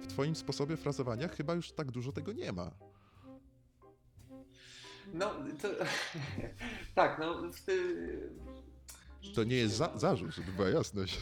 w 0.01 0.07
twoim 0.07 0.35
sposobie 0.35 0.77
frazowania 0.77 1.27
chyba 1.27 1.53
już 1.53 1.71
tak 1.71 1.91
dużo 1.91 2.11
tego 2.11 2.33
nie 2.33 2.51
ma. 2.51 2.71
No, 5.13 5.31
to, 5.61 5.69
tak, 6.95 7.19
no, 7.19 7.41
To 9.33 9.43
nie 9.43 9.55
jest 9.55 9.75
za, 9.75 9.91
zarzut, 9.97 10.31
żeby 10.31 10.51
była 10.51 10.69
jasność. 10.69 11.19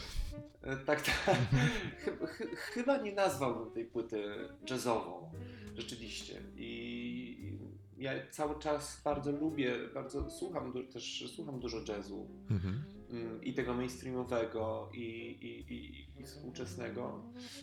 E, 0.62 0.76
Tak, 0.76 1.02
tak. 1.02 1.14
Chy- 2.04 2.26
chy- 2.26 2.56
Chyba 2.56 2.96
nie 2.96 3.12
nazwałbym 3.12 3.72
tej 3.74 3.84
płyty 3.84 4.24
jazzową, 4.70 5.30
rzeczywiście. 5.76 6.40
I 6.56 7.58
ja 7.98 8.12
cały 8.30 8.58
czas 8.58 9.00
bardzo 9.04 9.32
lubię, 9.32 9.74
bardzo 9.94 10.30
słucham 10.30 10.72
też 10.92 11.32
słucham 11.36 11.60
dużo 11.60 11.78
jazzu 11.88 12.26
Mhm. 12.50 12.82
mm, 13.10 13.44
i 13.44 13.54
tego 13.54 13.74
mainstreamowego 13.74 14.90
i, 14.94 14.98
i, 15.00 15.74
i, 15.74 16.06
i 16.20 16.24
współczesnego, 16.24 17.22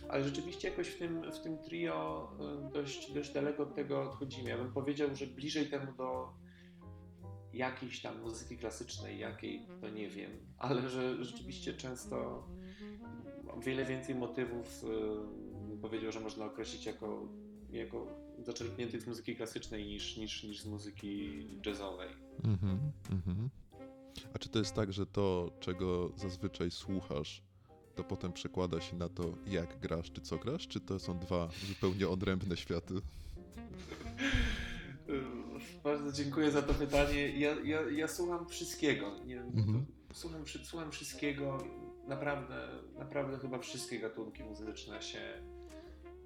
ale 0.09 0.23
rzeczywiście 0.23 0.69
jakoś 0.69 0.87
w 0.87 0.97
tym, 0.99 1.31
w 1.31 1.39
tym 1.39 1.57
trio 1.57 2.31
y, 2.69 2.73
dość, 2.73 3.13
dość 3.13 3.33
daleko 3.33 3.63
od 3.63 3.75
tego 3.75 4.01
odchodzimy. 4.09 4.49
Ja 4.49 4.57
bym 4.57 4.73
powiedział, 4.73 5.15
że 5.15 5.27
bliżej 5.27 5.69
temu 5.69 5.93
do 5.93 6.33
jakiejś 7.53 8.01
tam 8.01 8.21
muzyki 8.21 8.57
klasycznej, 8.57 9.19
jakiej 9.19 9.65
to 9.81 9.89
nie 9.89 10.09
wiem, 10.09 10.31
ale 10.57 10.89
że 10.89 11.25
rzeczywiście 11.25 11.73
często 11.73 12.47
o 13.47 13.59
wiele 13.59 13.85
więcej 13.85 14.15
motywów 14.15 14.83
y, 15.73 15.81
powiedział, 15.81 16.11
że 16.11 16.19
można 16.19 16.45
określić 16.45 16.85
jako, 16.85 17.27
jako 17.71 18.07
zaczerpniętych 18.39 19.01
z 19.01 19.07
muzyki 19.07 19.35
klasycznej 19.35 19.85
niż, 19.85 20.17
niż, 20.17 20.43
niż 20.43 20.61
z 20.61 20.65
muzyki 20.65 21.47
jazzowej. 21.65 22.09
Mhm. 22.43 22.79
Mhm. 23.11 23.49
A 24.33 24.39
czy 24.39 24.49
to 24.49 24.59
jest 24.59 24.73
tak, 24.75 24.93
że 24.93 25.05
to, 25.05 25.51
czego 25.59 26.11
zazwyczaj 26.15 26.71
słuchasz, 26.71 27.43
to 27.95 28.03
potem 28.03 28.33
przekłada 28.33 28.81
się 28.81 28.95
na 28.95 29.09
to, 29.09 29.33
jak 29.47 29.79
grasz, 29.79 30.11
czy 30.11 30.21
co 30.21 30.37
grasz, 30.37 30.67
czy 30.67 30.79
to 30.79 30.99
są 30.99 31.19
dwa 31.19 31.49
zupełnie 31.67 32.09
odrębne 32.09 32.57
światy? 32.57 32.93
Bardzo 35.83 36.11
dziękuję 36.11 36.51
za 36.51 36.61
to 36.61 36.73
pytanie. 36.73 37.29
Ja, 37.39 37.55
ja, 37.63 37.81
ja 37.81 38.07
słucham 38.07 38.47
wszystkiego. 38.47 39.17
Nie, 39.25 39.41
Mhm. 39.41 39.85
słucham, 40.13 40.43
słucham 40.63 40.91
wszystkiego. 40.91 41.57
Naprawdę, 42.07 42.67
naprawdę 42.97 43.37
chyba 43.39 43.59
wszystkie 43.59 43.99
gatunki 43.99 44.43
muzyczne 44.43 45.01
się 45.01 45.19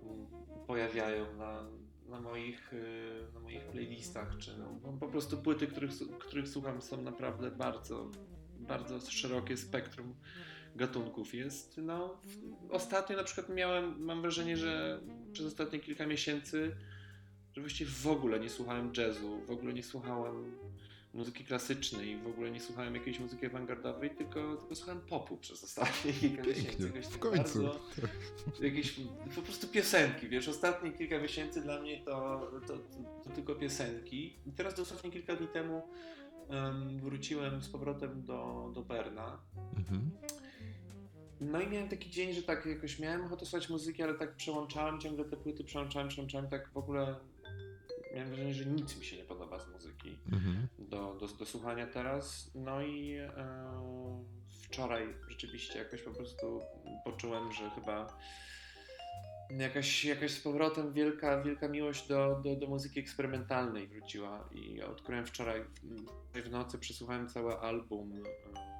mm, 0.03 0.25
pojawiają 0.67 1.37
na, 1.37 1.63
na, 2.09 2.21
moich, 2.21 2.73
y, 2.73 3.27
na 3.33 3.39
moich 3.39 3.63
playlistach. 3.63 4.37
Czy 4.37 4.51
no, 4.57 4.93
po 4.99 5.07
prostu 5.07 5.37
płyty, 5.37 5.67
których, 5.67 5.91
których 6.19 6.47
słucham 6.49 6.81
są 6.81 7.01
naprawdę 7.01 7.51
bardzo, 7.51 8.11
bardzo 8.59 8.99
szerokie 8.99 9.57
spektrum 9.57 10.15
gatunków 10.75 11.33
jest. 11.33 11.77
No, 11.77 12.17
ostatnio 12.69 13.17
na 13.17 13.23
przykład 13.23 13.49
miałem, 13.49 14.03
mam 14.05 14.21
wrażenie, 14.21 14.57
że 14.57 15.01
przez 15.33 15.45
ostatnie 15.45 15.79
kilka 15.79 16.07
miesięcy 16.07 16.75
że 17.55 17.61
właściwie 17.61 17.91
w 17.91 18.07
ogóle 18.07 18.39
nie 18.39 18.49
słuchałem 18.49 18.91
jazzu, 18.97 19.41
w 19.47 19.51
ogóle 19.51 19.73
nie 19.73 19.83
słuchałem 19.83 20.51
muzyki 21.13 21.45
klasycznej, 21.45 22.17
w 22.17 22.27
ogóle 22.27 22.51
nie 22.51 22.59
słuchałem 22.59 22.95
jakiejś 22.95 23.19
muzyki 23.19 23.45
awangardowej, 23.45 24.09
tylko, 24.09 24.55
tylko 24.55 24.75
słuchałem 24.75 25.01
popu 25.01 25.37
przez 25.37 25.63
ostatnie 25.63 26.13
kilka 26.21 26.43
miesięcy. 26.43 26.83
Jakoś 26.83 27.05
w 27.05 27.09
tak 27.09 27.19
końcu. 27.19 27.63
Bardzo, 27.63 27.79
jakieś 28.67 28.99
po 29.35 29.41
prostu 29.41 29.67
piosenki, 29.67 30.27
wiesz, 30.27 30.47
ostatnie 30.47 30.91
kilka 30.91 31.19
miesięcy 31.19 31.61
dla 31.61 31.81
mnie 31.81 32.03
to, 32.05 32.51
to, 32.67 32.77
to, 33.23 33.29
tylko 33.35 33.55
piosenki. 33.55 34.39
I 34.45 34.51
teraz 34.51 34.75
dosłownie 34.75 35.11
kilka 35.11 35.35
dni 35.35 35.47
temu 35.47 35.87
em, 36.49 36.99
wróciłem 36.99 37.61
z 37.61 37.69
powrotem 37.69 38.23
do, 38.23 38.71
do 38.73 38.81
Berna. 38.81 39.39
Mhm. 39.77 40.11
No 41.41 41.61
i 41.61 41.67
miałem 41.67 41.89
taki 41.89 42.09
dzień, 42.09 42.33
że 42.33 42.43
tak 42.43 42.65
jakoś 42.65 42.99
miałem 42.99 43.25
ochotę 43.25 43.45
słuchać 43.45 43.69
muzyki, 43.69 44.03
ale 44.03 44.13
tak 44.13 44.35
przełączałem 44.35 44.99
ciągle 44.99 45.25
te 45.25 45.37
płyty, 45.37 45.63
przełączałem, 45.63 46.07
przełączałem, 46.07 46.49
tak 46.49 46.69
w 46.69 46.77
ogóle 46.77 47.15
miałem 48.15 48.29
wrażenie, 48.29 48.53
że 48.53 48.65
nic 48.65 48.97
mi 48.99 49.05
się 49.05 49.17
nie 49.17 49.23
podoba 49.23 49.59
z 49.59 49.67
muzyki 49.67 50.17
Mhm. 50.31 50.67
do, 50.79 51.15
do, 51.19 51.27
do 51.27 51.45
słuchania 51.45 51.87
teraz. 51.87 52.51
No 52.55 52.81
i 52.81 53.13
e, 53.15 53.31
wczoraj 54.63 55.15
rzeczywiście 55.29 55.79
jakoś 55.79 56.01
po 56.01 56.11
prostu 56.11 56.59
poczułem, 57.03 57.51
że 57.51 57.69
chyba 57.69 58.17
jakaś, 59.49 60.05
jakaś 60.05 60.31
z 60.31 60.39
powrotem 60.41 60.93
wielka, 60.93 61.43
wielka 61.43 61.67
miłość 61.67 62.07
do, 62.07 62.41
do, 62.43 62.55
do 62.55 62.67
muzyki 62.67 62.99
eksperymentalnej 62.99 63.87
wróciła 63.87 64.49
i 64.51 64.81
odkryłem 64.81 65.25
wczoraj 65.25 65.65
w 66.33 66.49
nocy, 66.49 66.79
przesłuchałem 66.79 67.27
cały 67.29 67.59
album 67.59 68.13
e, 68.13 68.74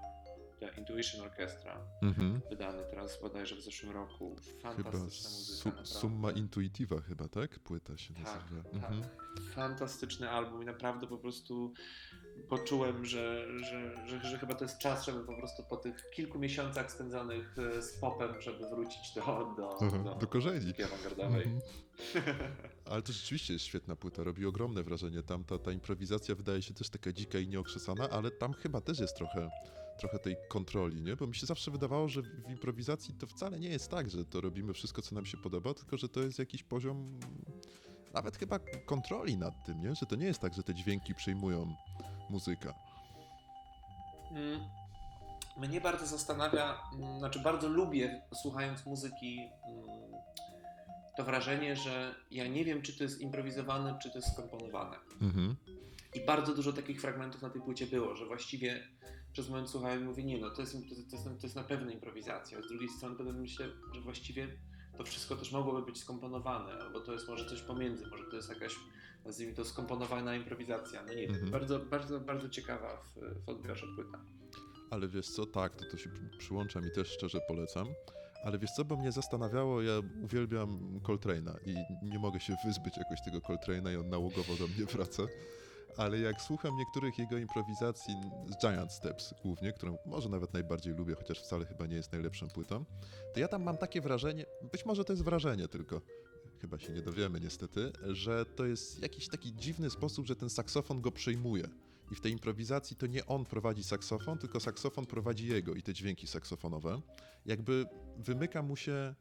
The 0.73 0.79
Intuition 0.81 1.21
Orchestra 1.21 1.77
Mhm. 2.01 2.41
wydany 2.49 2.83
teraz 2.89 3.21
bodajże 3.21 3.55
w 3.55 3.61
zeszłym 3.61 3.91
roku. 3.91 4.35
Chyba 4.35 4.61
Fantastyczna 4.73 5.29
muzyka. 5.29 5.57
su, 5.61 5.69
naprawdę. 5.69 5.85
Summa 5.99 6.31
Intuitiva 6.31 7.01
chyba, 7.01 7.27
tak? 7.27 7.59
Płyta 7.59 7.97
się 7.97 8.13
Tak, 8.13 8.23
nazywa. 8.23 8.63
tak. 8.63 8.73
Mhm. 8.73 9.03
Fantastyczny 9.55 10.29
album 10.29 10.61
i 10.63 10.65
naprawdę 10.65 11.07
po 11.07 11.17
prostu 11.17 11.73
poczułem, 12.49 13.05
że, 13.05 13.47
że, 13.63 14.07
że, 14.07 14.19
że 14.21 14.37
chyba 14.39 14.55
to 14.55 14.65
jest 14.65 14.77
czas, 14.77 15.05
żeby 15.05 15.19
po 15.25 15.37
prostu 15.37 15.63
po 15.69 15.77
tych 15.77 16.09
kilku 16.09 16.39
miesiącach 16.39 16.91
spędzonych 16.91 17.55
e, 17.77 17.81
z 17.81 17.91
popem, 17.99 18.41
żeby 18.41 18.69
wrócić 18.69 19.13
do, 19.15 19.21
do, 19.57 19.77
Aha, 19.81 19.97
do, 20.03 20.15
do 20.15 20.27
korzeni. 20.27 20.73
awangardowej. 20.85 21.43
Mhm. 21.43 21.61
Ale 22.91 23.01
to 23.01 23.13
rzeczywiście 23.13 23.53
jest 23.53 23.65
świetna 23.65 23.95
płyta, 23.95 24.23
robi 24.23 24.45
ogromne 24.45 24.83
wrażenie. 24.83 25.23
Tam 25.23 25.43
ta, 25.43 25.57
ta 25.59 25.71
improwizacja 25.71 26.35
wydaje 26.35 26.61
się 26.61 26.73
też 26.73 26.89
taka 26.89 27.11
dzika 27.13 27.39
i 27.39 27.47
nieokrzesana, 27.47 28.09
ale 28.09 28.31
tam 28.31 28.53
chyba 28.53 28.81
też 28.81 28.99
jest 28.99 29.15
trochę, 29.17 29.49
trochę 29.99 30.19
tej 30.19 30.35
kontroli, 30.49 31.01
nie? 31.01 31.15
Bo 31.15 31.27
mi 31.27 31.35
się 31.35 31.45
zawsze 31.45 31.71
wydawało, 31.71 32.09
że 32.09 32.21
w 32.21 32.49
improwizacji 32.49 33.13
to 33.13 33.27
wcale 33.27 33.59
nie 33.59 33.69
jest 33.69 33.91
tak, 33.91 34.09
że 34.09 34.25
to 34.25 34.41
robimy 34.41 34.73
wszystko, 34.73 35.01
co 35.01 35.15
nam 35.15 35.25
się 35.25 35.37
podoba, 35.37 35.73
tylko 35.73 35.97
że 35.97 36.09
to 36.09 36.19
jest 36.19 36.39
jakiś 36.39 36.63
poziom 36.63 37.19
nawet 38.13 38.37
chyba 38.37 38.59
kontroli 38.85 39.37
nad 39.37 39.65
tym, 39.65 39.81
nie? 39.81 39.95
Że 39.95 40.05
to 40.05 40.15
nie 40.15 40.25
jest 40.25 40.39
tak, 40.39 40.53
że 40.53 40.63
te 40.63 40.73
dźwięki 40.73 41.15
przyjmują 41.15 41.75
muzyka. 42.29 42.73
Mm, 44.31 44.59
Mnie 45.57 45.81
bardzo 45.81 46.05
zastanawia, 46.05 46.77
mm, 46.93 47.19
znaczy 47.19 47.39
bardzo 47.39 47.67
lubię 47.67 48.21
słuchając 48.41 48.85
muzyki 48.85 49.39
mm, 49.67 49.85
to 51.17 51.23
wrażenie, 51.23 51.75
że 51.75 52.15
ja 52.31 52.47
nie 52.47 52.65
wiem, 52.65 52.81
czy 52.81 52.97
to 52.97 53.03
jest 53.03 53.21
improwizowane, 53.21 53.99
czy 54.01 54.09
to 54.11 54.17
jest 54.17 54.33
skomponowane. 54.33 54.97
Mhm. 55.21 55.55
I 56.15 56.25
bardzo 56.25 56.55
dużo 56.55 56.73
takich 56.73 57.01
fragmentów 57.01 57.41
na 57.41 57.49
tej 57.49 57.61
płycie 57.61 57.87
było, 57.87 58.15
że 58.15 58.25
właściwie 58.25 58.87
przez 59.33 59.49
moment 59.49 59.69
słuchałem 59.69 60.01
i 60.01 60.05
mówię, 60.05 60.23
nie 60.23 60.37
no, 60.37 60.49
to 60.49 60.61
jest, 60.61 60.73
to, 60.73 60.95
jest, 60.95 61.25
to, 61.41 61.47
jest, 61.47 61.55
na 61.55 61.63
pewno 61.63 61.91
improwizacja. 61.91 62.61
Z 62.61 62.67
drugiej 62.67 62.89
strony 62.89 63.15
potem 63.15 63.39
myślę, 63.41 63.67
że 63.95 64.01
właściwie 64.01 64.47
to 64.97 65.03
wszystko 65.03 65.35
też 65.35 65.51
mogłoby 65.51 65.85
być 65.85 65.97
skomponowane, 65.99 66.73
albo 66.73 66.99
to 66.99 67.13
jest 67.13 67.27
może 67.27 67.45
coś 67.49 67.61
pomiędzy, 67.61 68.07
może 68.07 68.23
to 68.23 68.35
jest 68.35 68.49
jakaś, 68.49 68.75
nazwijmy 69.25 69.53
to, 69.53 69.65
skomponowana 69.65 70.35
improwizacja. 70.35 71.03
No 71.03 71.13
nie 71.13 71.21
wiem, 71.21 71.31
Mhm. 71.31 71.51
bardzo, 71.51 71.79
bardzo, 71.79 72.19
bardzo 72.19 72.49
ciekawa 72.49 72.97
w, 72.97 73.15
w 73.45 73.49
odbiorze 73.49 73.87
płyta. 73.95 74.21
Ale 74.91 75.07
wiesz 75.07 75.29
co, 75.29 75.45
tak, 75.45 75.75
to, 75.75 75.85
to 75.91 75.97
się 75.97 76.09
przy- 76.09 76.37
przyłączam 76.37 76.87
i 76.87 76.91
też 76.91 77.07
szczerze 77.09 77.39
polecam. 77.47 77.87
Ale 78.43 78.59
wiesz 78.59 78.71
co, 78.71 78.85
bo 78.85 78.95
mnie 78.97 79.11
zastanawiało, 79.11 79.81
ja 79.81 79.93
uwielbiam 80.23 80.99
Coltrane'a 81.03 81.55
i 81.65 81.75
nie 82.09 82.19
mogę 82.19 82.39
się 82.39 82.55
wyzbyć 82.65 82.97
jakoś 82.97 83.21
tego 83.25 83.39
Coltrane'a 83.39 83.93
i 83.93 83.95
on 83.95 84.09
nałogowo 84.09 84.55
do 84.55 84.67
mnie 84.67 84.85
wraca. 84.85 85.23
Ale 85.97 86.19
jak 86.19 86.41
słucham 86.41 86.77
niektórych 86.77 87.19
jego 87.19 87.37
improwizacji 87.37 88.15
z 88.47 88.61
Giant 88.61 88.91
Steps 88.91 89.33
głównie, 89.43 89.73
którą 89.73 89.97
może 90.05 90.29
nawet 90.29 90.53
najbardziej 90.53 90.93
lubię, 90.93 91.15
chociaż 91.15 91.39
wcale 91.39 91.65
chyba 91.65 91.85
nie 91.85 91.95
jest 91.95 92.11
najlepszą 92.11 92.47
płytą, 92.47 92.85
to 93.33 93.39
ja 93.39 93.47
tam 93.47 93.63
mam 93.63 93.77
takie 93.77 94.01
wrażenie, 94.01 94.45
być 94.71 94.85
może 94.85 95.05
to 95.05 95.13
jest 95.13 95.23
wrażenie 95.23 95.67
tylko, 95.67 96.01
chyba 96.61 96.79
się 96.79 96.93
nie 96.93 97.01
dowiemy 97.01 97.39
niestety, 97.39 97.91
że 98.03 98.45
to 98.45 98.65
jest 98.65 99.01
jakiś 99.01 99.27
taki 99.27 99.53
dziwny 99.53 99.89
sposób, 99.89 100.27
że 100.27 100.35
ten 100.35 100.49
saksofon 100.49 101.01
go 101.01 101.11
przejmuje. 101.11 101.63
I 102.11 102.15
w 102.15 102.21
tej 102.21 102.31
improwizacji 102.31 102.95
to 102.95 103.07
nie 103.07 103.25
on 103.25 103.45
prowadzi 103.45 103.83
saksofon, 103.83 104.37
tylko 104.37 104.59
saksofon 104.59 105.05
prowadzi 105.05 105.47
jego 105.47 105.73
i 105.73 105.81
te 105.81 105.93
dźwięki 105.93 106.27
saksofonowe. 106.27 107.01
Jakby 107.45 107.85
wymyka 108.17 108.61
mu 108.61 108.75
się 108.75 109.15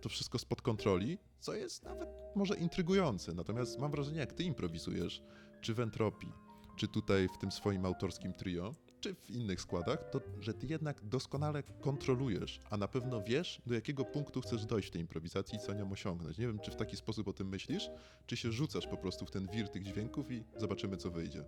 to 0.00 0.08
wszystko 0.08 0.38
spod 0.38 0.62
kontroli, 0.62 1.18
co 1.40 1.54
jest 1.54 1.82
nawet 1.82 2.08
może 2.34 2.56
intrygujące. 2.56 3.34
Natomiast 3.34 3.78
mam 3.78 3.90
wrażenie, 3.90 4.18
jak 4.18 4.32
ty 4.32 4.44
improwizujesz, 4.44 5.22
czy 5.60 5.74
w 5.74 5.80
Entropii, 5.80 6.32
czy 6.76 6.88
tutaj 6.88 7.28
w 7.28 7.38
tym 7.38 7.52
swoim 7.52 7.86
autorskim 7.86 8.32
trio, 8.32 8.74
czy 9.00 9.14
w 9.14 9.30
innych 9.30 9.60
składach, 9.60 10.10
to 10.10 10.20
że 10.40 10.54
ty 10.54 10.66
jednak 10.66 11.04
doskonale 11.04 11.62
kontrolujesz, 11.62 12.60
a 12.70 12.76
na 12.76 12.88
pewno 12.88 13.22
wiesz, 13.22 13.62
do 13.66 13.74
jakiego 13.74 14.04
punktu 14.04 14.40
chcesz 14.40 14.66
dojść 14.66 14.88
w 14.88 14.90
tej 14.90 15.00
improwizacji 15.00 15.56
i 15.56 15.60
co 15.60 15.74
nią 15.74 15.92
osiągnąć. 15.92 16.38
Nie 16.38 16.46
wiem, 16.46 16.58
czy 16.58 16.70
w 16.70 16.76
taki 16.76 16.96
sposób 16.96 17.28
o 17.28 17.32
tym 17.32 17.48
myślisz, 17.48 17.90
czy 18.26 18.36
się 18.36 18.52
rzucasz 18.52 18.86
po 18.86 18.96
prostu 18.96 19.26
w 19.26 19.30
ten 19.30 19.48
wir 19.48 19.68
tych 19.68 19.82
dźwięków 19.82 20.32
i 20.32 20.44
zobaczymy, 20.56 20.96
co 20.96 21.10
wyjdzie. 21.10 21.44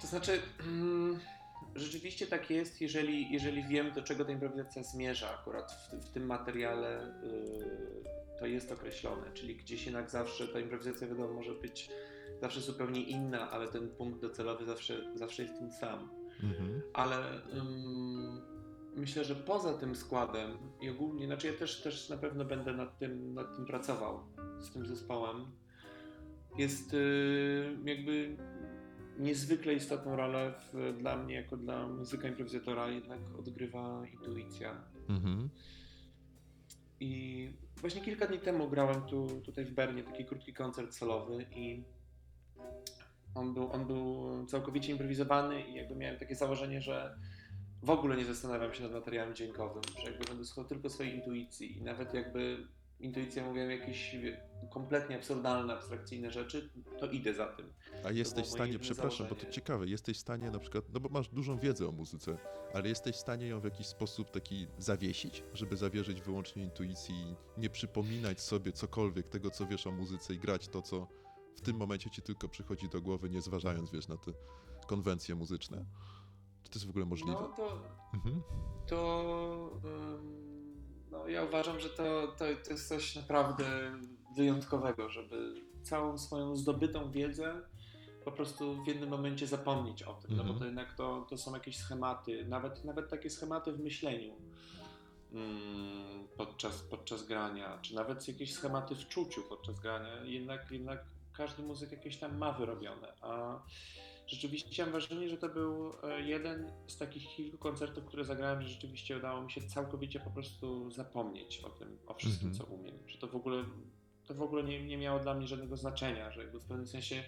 To 0.00 0.06
znaczy, 0.06 0.42
mm, 0.60 1.20
rzeczywiście 1.74 2.26
tak 2.26 2.50
jest, 2.50 2.80
jeżeli, 2.80 3.32
jeżeli 3.32 3.68
wiem, 3.68 3.92
do 3.92 4.02
czego 4.02 4.24
ta 4.24 4.32
improwizacja 4.32 4.82
zmierza. 4.82 5.38
Akurat 5.40 5.72
w, 5.72 6.06
w 6.06 6.10
tym 6.10 6.26
materiale 6.26 7.06
y, 7.24 8.38
to 8.38 8.46
jest 8.46 8.72
określone, 8.72 9.32
czyli 9.34 9.56
gdzieś 9.56 9.86
jednak 9.86 10.10
zawsze 10.10 10.48
ta 10.48 10.60
improwizacja, 10.60 11.08
wiadomo, 11.08 11.32
może 11.32 11.54
być 11.54 11.90
zawsze 12.40 12.60
zupełnie 12.60 13.02
inna, 13.02 13.50
ale 13.50 13.68
ten 13.68 13.88
punkt 13.88 14.20
docelowy 14.20 14.64
zawsze, 14.64 14.94
zawsze 15.14 15.42
jest 15.42 15.58
ten 15.58 15.72
sam. 15.72 16.10
Mhm. 16.42 16.82
Ale 16.92 17.16
ym, 17.54 18.40
myślę, 18.96 19.24
że 19.24 19.34
poza 19.34 19.74
tym 19.74 19.96
składem 19.96 20.58
i 20.80 20.90
ogólnie, 20.90 21.26
znaczy 21.26 21.46
ja 21.46 21.52
też, 21.52 21.82
też 21.82 22.08
na 22.08 22.16
pewno 22.16 22.44
będę 22.44 22.72
nad 22.72 22.98
tym, 22.98 23.34
nad 23.34 23.56
tym 23.56 23.66
pracował 23.66 24.20
z 24.60 24.70
tym 24.70 24.86
zespołem, 24.86 25.46
jest 26.58 26.94
y, 26.94 27.76
jakby 27.84 28.36
niezwykle 29.20 29.74
istotną 29.74 30.16
rolę 30.16 30.54
w, 30.72 30.96
dla 30.98 31.16
mnie, 31.16 31.34
jako 31.34 31.56
dla 31.56 31.88
muzyka 31.88 32.28
improwizatora, 32.28 32.88
jednak 32.88 33.18
odgrywa 33.38 34.02
intuicja. 34.12 34.84
Mhm. 35.08 35.50
I 37.00 37.52
właśnie 37.76 38.00
kilka 38.00 38.26
dni 38.26 38.38
temu 38.38 38.68
grałem 38.68 39.02
tu, 39.02 39.40
tutaj 39.44 39.64
w 39.64 39.72
Bernie 39.72 40.02
taki 40.02 40.24
krótki 40.24 40.52
koncert 40.52 40.94
solowy 40.94 41.46
i 41.56 41.84
on 43.34 43.54
był, 43.54 43.72
on 43.72 43.86
był 43.86 44.28
całkowicie 44.46 44.92
improwizowany 44.92 45.68
i 45.68 45.74
jakby 45.74 45.96
miałem 45.96 46.18
takie 46.18 46.34
założenie, 46.34 46.80
że 46.80 47.18
w 47.82 47.90
ogóle 47.90 48.16
nie 48.16 48.24
zastanawiam 48.24 48.74
się 48.74 48.82
nad 48.82 48.92
materiałem 48.92 49.34
dźwiękowym, 49.34 49.82
że 49.98 50.10
jakby 50.10 50.24
będę 50.24 50.44
słuchał 50.44 50.64
tylko 50.64 50.90
swojej 50.90 51.14
intuicji 51.14 51.78
i 51.78 51.82
nawet 51.82 52.14
jakby 52.14 52.66
intuicja 53.00 53.44
mówiła 53.46 53.64
jakieś 53.66 54.16
kompletnie 54.70 55.16
absurdalne, 55.16 55.74
abstrakcyjne 55.74 56.30
rzeczy, 56.30 56.70
to 57.00 57.10
idę 57.10 57.34
za 57.34 57.46
tym. 57.46 57.72
A 58.04 58.10
jesteś 58.10 58.46
w 58.46 58.50
stanie, 58.50 58.78
przepraszam, 58.78 59.26
bo 59.26 59.34
to 59.34 59.40
założenie. 59.40 59.52
ciekawe, 59.52 59.86
jesteś 59.86 60.16
w 60.16 60.20
stanie 60.20 60.50
na 60.50 60.58
przykład, 60.58 60.84
no 60.92 61.00
bo 61.00 61.08
masz 61.08 61.28
dużą 61.28 61.58
wiedzę 61.58 61.88
o 61.88 61.92
muzyce, 61.92 62.38
ale 62.74 62.88
jesteś 62.88 63.16
w 63.16 63.18
stanie 63.20 63.46
ją 63.46 63.60
w 63.60 63.64
jakiś 63.64 63.86
sposób 63.86 64.30
taki 64.30 64.66
zawiesić, 64.78 65.44
żeby 65.54 65.76
zawierzyć 65.76 66.20
wyłącznie 66.22 66.62
intuicji 66.64 67.14
i 67.14 67.60
nie 67.60 67.70
przypominać 67.70 68.40
sobie 68.40 68.72
cokolwiek 68.72 69.28
tego, 69.28 69.50
co 69.50 69.66
wiesz 69.66 69.86
o 69.86 69.90
muzyce 69.90 70.34
i 70.34 70.38
grać 70.38 70.68
to, 70.68 70.82
co 70.82 71.08
w 71.56 71.60
tym 71.60 71.76
momencie 71.76 72.10
ci 72.10 72.22
tylko 72.22 72.48
przychodzi 72.48 72.88
do 72.88 73.00
głowy, 73.02 73.30
nie 73.30 73.40
zważając, 73.42 73.90
wiesz, 73.90 74.08
na 74.08 74.16
te 74.16 74.32
konwencje 74.86 75.34
muzyczne? 75.34 75.84
Czy 76.62 76.70
to 76.70 76.74
jest 76.76 76.86
w 76.86 76.90
ogóle 76.90 77.04
możliwe? 77.06 77.32
No 77.40 77.48
to, 77.56 77.82
Mhm. 78.14 78.42
to 78.86 79.80
ym, 79.84 80.49
no, 81.10 81.28
ja 81.28 81.44
uważam, 81.44 81.80
że 81.80 81.88
to, 81.90 82.28
to, 82.38 82.44
to 82.64 82.70
jest 82.70 82.88
coś 82.88 83.16
naprawdę 83.16 83.64
wyjątkowego, 84.36 85.08
żeby 85.08 85.54
całą 85.82 86.18
swoją 86.18 86.56
zdobytą 86.56 87.10
wiedzę 87.10 87.62
po 88.24 88.32
prostu 88.32 88.82
w 88.84 88.86
jednym 88.86 89.08
momencie 89.08 89.46
zapomnieć 89.46 90.02
o 90.02 90.14
tym, 90.14 90.30
no 90.36 90.36
bo 90.36 90.50
Mhm. 90.50 90.58
to 90.58 90.64
jednak 90.64 90.94
to, 90.94 91.26
to 91.30 91.38
są 91.38 91.54
jakieś 91.54 91.76
schematy, 91.76 92.44
nawet, 92.48 92.84
nawet 92.84 93.10
takie 93.10 93.30
schematy 93.30 93.72
w 93.72 93.80
myśleniu 93.80 94.34
mm, 95.32 96.28
podczas, 96.36 96.82
podczas 96.82 97.26
grania, 97.26 97.78
czy 97.82 97.94
nawet 97.94 98.28
jakieś 98.28 98.52
schematy 98.52 98.94
w 98.94 99.08
czuciu 99.08 99.42
podczas 99.42 99.80
grania, 99.80 100.24
jednak, 100.24 100.70
jednak 100.70 101.04
każdy 101.32 101.62
muzyk 101.62 101.92
jakieś 101.92 102.16
tam 102.18 102.38
ma 102.38 102.52
wyrobione, 102.52 103.12
a 103.20 103.62
rzeczywiście 104.30 104.82
mam 104.82 104.92
wrażenie, 104.92 105.28
że 105.28 105.36
to 105.36 105.48
był 105.48 105.92
e, 106.02 106.20
jeden 106.22 106.72
z 106.86 106.96
takich 106.96 107.28
kilku 107.28 107.58
koncertów, 107.58 108.04
które 108.04 108.24
zagrałem, 108.24 108.62
że 108.62 108.68
rzeczywiście 108.68 109.16
udało 109.16 109.42
mi 109.42 109.50
się 109.52 109.60
całkowicie 109.60 110.20
po 110.20 110.30
prostu 110.30 110.90
zapomnieć 110.90 111.60
o 111.60 111.70
tym, 111.70 111.98
o 112.06 112.14
wszystkim, 112.14 112.48
Mhm. 112.48 112.68
co 112.68 112.74
umiem, 112.74 112.94
że 113.06 113.18
to 113.18 113.26
w 113.28 113.36
ogóle, 113.36 113.64
to 114.26 114.34
w 114.34 114.42
ogóle 114.42 114.62
nie, 114.62 114.84
nie 114.86 114.98
miało 114.98 115.20
dla 115.20 115.34
mnie 115.34 115.46
żadnego 115.46 115.76
znaczenia, 115.76 116.30
że 116.30 116.42
jakby 116.42 116.60
w 116.60 116.64
pewnym 116.64 116.86
sensie 116.86 117.24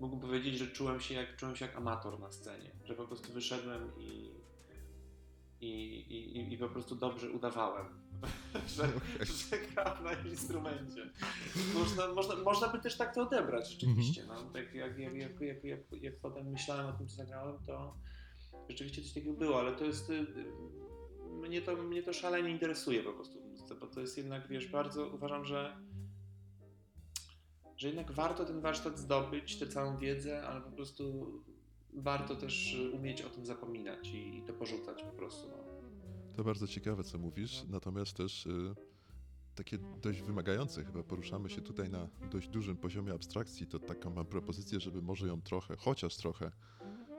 mógłbym 0.00 0.20
powiedzieć, 0.20 0.58
że 0.58 0.66
czułem 0.66 1.00
się 1.00 1.14
jak, 1.14 1.36
czułem 1.36 1.56
się 1.56 1.66
jak 1.66 1.76
amator 1.76 2.20
na 2.20 2.32
scenie, 2.32 2.70
że 2.84 2.94
po 2.94 3.04
prostu 3.06 3.32
wyszedłem 3.32 3.92
i, 3.98 4.30
i, 5.64 6.36
i, 6.36 6.52
i- 6.54 6.58
po 6.58 6.68
prostu 6.68 6.94
dobrze 6.96 7.30
udawałem, 7.30 7.86
że, 8.76 8.88
że 9.24 9.58
gram 9.74 10.04
na 10.04 10.12
instrumencie. 10.30 11.10
Można, 11.74 12.08
można, 12.08 12.36
można 12.36 12.68
by 12.68 12.78
też 12.78 12.96
tak 12.96 13.14
to 13.14 13.22
odebrać 13.22 13.70
rzeczywiście. 13.70 14.24
No, 14.28 14.34
tak 14.52 14.74
jak, 14.74 14.98
jak, 14.98 15.14
jak, 15.14 15.40
jak, 15.40 15.64
jak, 15.64 15.80
jak 16.02 16.20
potem 16.20 16.46
myślałem 16.50 16.86
o 16.86 16.92
tym, 16.92 17.08
co 17.08 17.16
zagrałem, 17.16 17.58
to 17.66 17.96
rzeczywiście 18.68 19.02
coś 19.02 19.12
takiego 19.12 19.32
było, 19.32 19.60
ale 19.60 19.72
to 19.72 19.84
jest... 19.84 20.10
y, 20.10 20.26
Mnie 21.34 21.62
to, 21.62 21.76
mnie 21.76 22.02
to 22.02 22.12
szalenie 22.12 22.50
interesuje 22.50 23.02
po 23.02 23.12
prostu 23.12 23.38
bo 23.80 23.86
to 23.86 24.00
jest 24.00 24.18
jednak, 24.18 24.48
wiesz, 24.48 24.68
bardzo 24.68 25.08
uważam, 25.08 25.44
że 25.44 25.76
że 27.76 27.86
jednak 27.88 28.12
warto 28.12 28.44
ten 28.44 28.60
warsztat 28.60 28.98
zdobyć, 28.98 29.56
tę 29.58 29.66
całą 29.66 29.98
wiedzę, 29.98 30.46
ale 30.48 30.60
po 30.60 30.70
prostu 30.70 31.26
warto 31.94 32.36
też 32.36 32.74
y, 32.74 32.90
umieć 32.90 33.22
o 33.22 33.30
tym 33.30 33.46
zapominać 33.46 34.08
i, 34.08 34.38
i 34.38 34.42
to 34.42 34.52
porzucać 34.52 35.02
po 35.02 35.12
prostu. 35.12 35.48
No. 35.48 35.56
To 36.36 36.44
bardzo 36.44 36.66
ciekawe, 36.66 37.04
co 37.04 37.18
mówisz, 37.18 37.64
natomiast 37.68 38.16
też 38.16 38.46
y, 38.46 38.74
takie 39.54 39.78
dość 40.02 40.22
wymagające. 40.22 40.84
Chyba 40.84 41.02
poruszamy 41.02 41.50
się 41.50 41.60
tutaj 41.60 41.90
na 41.90 42.08
dość 42.30 42.48
dużym 42.48 42.76
poziomie 42.76 43.12
abstrakcji. 43.12 43.66
To 43.66 43.78
taką 43.78 44.10
mam 44.10 44.26
propozycję, 44.26 44.80
żeby 44.80 45.02
może 45.02 45.26
ją 45.26 45.40
trochę, 45.42 45.76
chociaż 45.76 46.16
trochę 46.16 46.50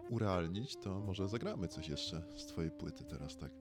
urealnić, 0.10 0.78
to 0.78 1.00
może 1.00 1.28
zagramy 1.28 1.68
coś 1.68 1.88
jeszcze 1.88 2.22
z 2.36 2.46
Twojej 2.46 2.72
płyty 2.72 3.04
teraz, 3.04 3.38
tak? 3.38 3.52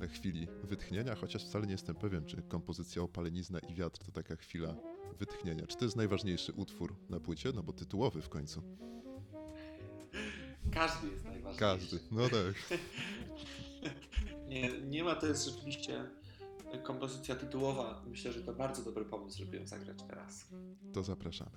Na 0.00 0.06
chwili 0.06 0.46
wytchnienia, 0.62 1.14
chociaż 1.14 1.44
wcale 1.44 1.66
nie 1.66 1.72
jestem 1.72 1.96
pewien, 1.96 2.24
czy 2.24 2.42
kompozycja 2.42 3.02
Opalenizna 3.02 3.58
i 3.58 3.74
Wiatr 3.74 3.98
to 3.98 4.12
taka 4.12 4.36
chwila 4.36 4.74
wytchnienia. 5.18 5.66
Czy 5.66 5.76
to 5.76 5.84
jest 5.84 5.96
najważniejszy 5.96 6.52
utwór 6.52 6.96
na 7.08 7.20
płycie? 7.20 7.52
No 7.54 7.62
bo 7.62 7.72
tytułowy 7.72 8.22
w 8.22 8.28
końcu. 8.28 8.62
Każdy 10.78 11.08
jest 11.08 11.24
najważniejszy. 11.24 11.60
Każdy. 11.60 11.98
No 12.10 12.28
tak. 12.28 12.78
Nie, 14.48 14.80
nie 14.80 15.04
ma, 15.04 15.14
to 15.14 15.26
jest 15.26 15.44
rzeczywiście 15.44 16.04
kompozycja 16.82 17.36
tytułowa. 17.36 18.02
Myślę, 18.06 18.32
że 18.32 18.42
to 18.42 18.52
bardzo 18.52 18.82
dobry 18.82 19.04
pomysł, 19.04 19.38
żeby 19.38 19.56
ją 19.56 19.66
zagrać 19.66 19.98
teraz. 20.08 20.48
To 20.92 21.02
zapraszamy. 21.02 21.50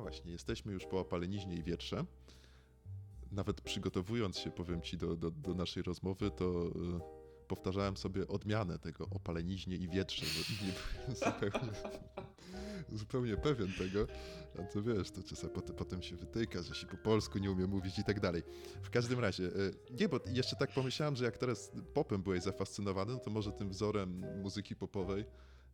właśnie, 0.00 0.32
jesteśmy 0.32 0.72
już 0.72 0.86
po 0.86 1.00
opaleniźnie 1.00 1.54
i 1.56 1.62
wietrze. 1.62 2.04
Nawet 3.32 3.60
przygotowując 3.60 4.38
się, 4.38 4.50
powiem 4.50 4.82
ci, 4.82 4.96
do, 4.96 5.16
do, 5.16 5.30
do 5.30 5.54
naszej 5.54 5.82
rozmowy, 5.82 6.30
to 6.30 6.66
y, 6.66 7.24
powtarzałem 7.48 7.96
sobie 7.96 8.28
odmianę 8.28 8.78
tego 8.78 9.08
opaleniźnie 9.10 9.76
i 9.76 9.88
wietrze, 9.88 10.26
bo 10.26 10.66
nie 10.66 10.72
byłem 10.72 11.16
zupełnie, 11.24 11.72
zupełnie 12.92 13.36
pewien 13.36 13.72
tego. 13.72 14.06
A 14.58 14.62
to 14.62 14.82
wiesz, 14.82 15.10
to 15.10 15.22
czasem 15.22 15.50
potem, 15.50 15.76
potem 15.76 16.02
się 16.02 16.16
wytyka, 16.16 16.62
że 16.62 16.74
się 16.74 16.86
po 16.86 16.96
polsku 16.96 17.38
nie 17.38 17.50
umie 17.50 17.66
mówić 17.66 17.98
i 17.98 18.04
tak 18.04 18.20
dalej. 18.20 18.42
W 18.82 18.90
każdym 18.90 19.20
razie, 19.20 19.44
y, 19.44 19.74
nie, 20.00 20.08
bo 20.08 20.20
jeszcze 20.26 20.56
tak 20.56 20.70
pomyślałem, 20.70 21.16
że 21.16 21.24
jak 21.24 21.38
teraz 21.38 21.72
popem 21.94 22.22
byłeś 22.22 22.42
zafascynowany, 22.42 23.12
no 23.12 23.18
to 23.18 23.30
może 23.30 23.52
tym 23.52 23.70
wzorem 23.70 24.24
muzyki 24.42 24.76
popowej 24.76 25.24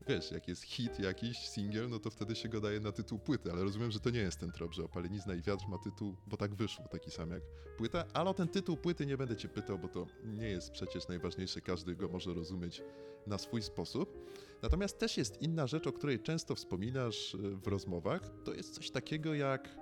wiesz, 0.09 0.31
jak 0.31 0.49
jest 0.49 0.63
hit 0.63 0.99
jakiś, 0.99 1.39
singiel, 1.39 1.89
no 1.89 1.99
to 1.99 2.11
wtedy 2.11 2.35
się 2.35 2.49
go 2.49 2.61
daje 2.61 2.81
na 2.81 2.93
tytuł 2.93 3.19
płyty, 3.19 3.53
ale 3.53 3.65
rozumiem, 3.65 3.91
że 3.91 4.01
to 4.01 4.11
nie 4.11 4.19
jest 4.19 4.39
ten 4.39 4.53
trop, 4.53 4.75
że 4.75 4.85
Opalenizna 4.85 5.35
i 5.35 5.43
Wiatr 5.43 5.65
ma 5.69 5.79
tytuł, 5.79 6.17
bo 6.27 6.37
tak 6.37 6.55
wyszło, 6.55 6.89
taki 6.89 7.11
sam 7.11 7.31
jak 7.31 7.43
płyta, 7.79 8.05
ale 8.13 8.31
o 8.31 8.35
ten 8.35 8.49
tytuł 8.49 8.77
płyty 8.77 9.07
nie 9.07 9.17
będę 9.17 9.37
cię 9.37 9.49
pytał, 9.49 9.79
bo 9.79 9.89
to 9.89 10.07
nie 10.25 10.49
jest 10.49 10.71
przecież 10.71 11.09
najważniejsze, 11.09 11.61
każdy 11.61 11.97
go 11.97 12.09
może 12.09 12.35
rozumieć 12.35 12.83
na 13.27 13.39
swój 13.39 13.63
sposób. 13.63 14.31
Natomiast 14.63 14.99
też 14.99 15.17
jest 15.17 15.43
inna 15.43 15.67
rzecz, 15.67 15.87
o 15.87 15.93
której 15.93 16.21
często 16.21 16.55
wspominasz 16.55 17.35
y, 17.35 17.39
w 17.39 17.67
rozmowach, 17.67 18.31
to 18.45 18.55
jest 18.55 18.75
coś 18.75 18.91
takiego 18.91 19.35
jak 19.35 19.81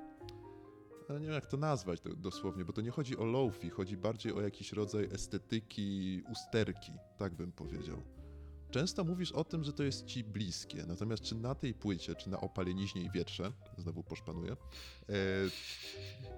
nie 1.14 1.26
wiem 1.26 1.34
jak 1.34 1.46
to 1.46 1.56
nazwać 1.56 2.00
dosłownie, 2.16 2.64
bo 2.64 2.72
to 2.72 2.80
nie 2.80 2.90
chodzi 2.90 3.16
o 3.16 3.24
lofi, 3.24 3.70
chodzi 3.70 3.96
bardziej 3.96 4.32
o 4.32 4.40
jakiś 4.40 4.72
rodzaj 4.72 5.08
estetyki 5.12 6.22
usterki, 6.32 6.92
tak 7.18 7.34
bym 7.34 7.52
powiedział. 7.52 8.17
Często 8.70 9.04
mówisz 9.04 9.32
o 9.32 9.44
tym, 9.44 9.64
że 9.64 9.72
to 9.72 9.82
jest 9.82 10.06
ci 10.06 10.24
bliskie, 10.24 10.84
natomiast 10.86 11.22
czy 11.22 11.34
na 11.34 11.54
tej 11.54 11.74
płycie, 11.74 12.14
czy 12.14 12.30
na 12.30 12.40
opaleniźnie 12.40 13.02
i 13.02 13.10
wietrze, 13.10 13.52
znowu 13.78 14.02
poszpanuję, 14.02 14.52
e, 14.52 15.14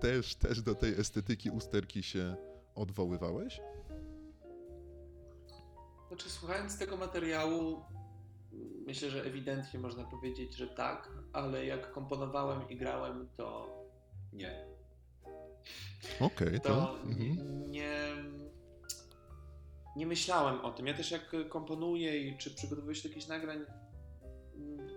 też, 0.01 0.35
też 0.35 0.62
do 0.62 0.74
tej 0.74 0.95
estetyki 0.95 1.51
usterki 1.51 2.03
się 2.03 2.37
odwoływałeś? 2.74 3.61
Znaczy, 6.09 6.31
słuchając 6.31 6.78
tego 6.78 6.97
materiału, 6.97 7.81
myślę, 8.87 9.11
że 9.11 9.24
ewidentnie 9.24 9.81
można 9.81 10.05
powiedzieć, 10.05 10.57
że 10.57 10.66
tak, 10.66 11.09
ale 11.33 11.66
jak 11.66 11.93
komponowałem 11.93 12.68
i 12.68 12.76
grałem, 12.76 13.28
to 13.37 13.68
nie. 14.33 14.66
Okej, 16.20 16.49
okay, 16.49 16.61
to, 16.61 16.68
to 16.68 16.99
mhm. 17.03 17.70
nie 17.70 18.14
nie 19.97 20.07
myślałem 20.07 20.61
o 20.61 20.72
tym. 20.72 20.86
Ja 20.86 20.95
też 20.95 21.11
jak 21.11 21.34
komponuję 21.49 22.28
i 22.28 22.38
czy 22.38 22.55
przygotowuję 22.55 22.95
się 22.95 23.03
do 23.03 23.09
jakichś 23.09 23.26
nagrań, 23.26 23.64
mm, 24.57 24.88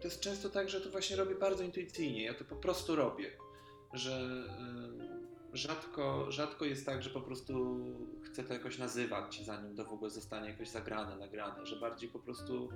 to 0.00 0.08
jest 0.08 0.20
często 0.20 0.48
tak, 0.48 0.68
że 0.68 0.80
to 0.80 0.90
właśnie 0.90 1.16
robię 1.16 1.34
bardzo 1.34 1.64
intuicyjnie. 1.64 2.24
Ja 2.24 2.34
to 2.34 2.44
po 2.44 2.56
prostu 2.56 2.96
robię. 2.96 3.30
Że 3.92 4.28
rzadko, 5.52 6.32
rzadko 6.32 6.64
jest 6.64 6.86
tak, 6.86 7.02
że 7.02 7.10
po 7.10 7.20
prostu 7.20 7.78
chcę 8.22 8.44
to 8.44 8.52
jakoś 8.52 8.78
nazywać, 8.78 9.44
zanim 9.44 9.76
to 9.76 9.84
w 9.84 9.92
ogóle 9.92 10.10
zostanie 10.10 10.50
jakoś 10.50 10.68
zagrane, 10.68 11.16
nagrane. 11.16 11.66
Że 11.66 11.76
bardziej 11.76 12.08
po 12.08 12.18
prostu 12.18 12.68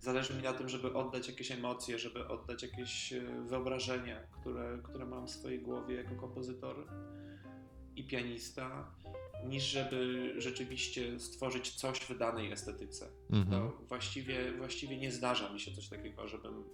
zależy 0.00 0.34
mi 0.34 0.42
na 0.42 0.52
tym, 0.52 0.68
żeby 0.68 0.94
oddać 0.94 1.28
jakieś 1.28 1.50
emocje, 1.50 1.98
żeby 1.98 2.28
oddać 2.28 2.62
jakieś 2.62 3.12
e, 3.12 3.20
wyobrażenia, 3.46 4.20
które, 4.40 4.78
które 4.82 5.06
mam 5.06 5.26
w 5.26 5.30
swojej 5.30 5.60
głowie 5.60 5.94
jako 5.94 6.14
kompozytor 6.14 6.86
i 7.96 8.06
pianista 8.06 8.90
niż 9.48 9.64
żeby 9.64 10.32
rzeczywiście 10.38 11.20
stworzyć 11.20 11.70
coś 11.70 12.00
w 12.00 12.18
danej 12.18 12.52
estetyce. 12.52 13.08
Mhm. 13.30 13.70
właściwie, 13.88 14.52
właściwie 14.56 14.96
nie 14.96 15.12
zdarza 15.12 15.52
mi 15.52 15.60
się 15.60 15.72
coś 15.72 15.88
takiego, 15.88 16.28
żebym 16.28 16.64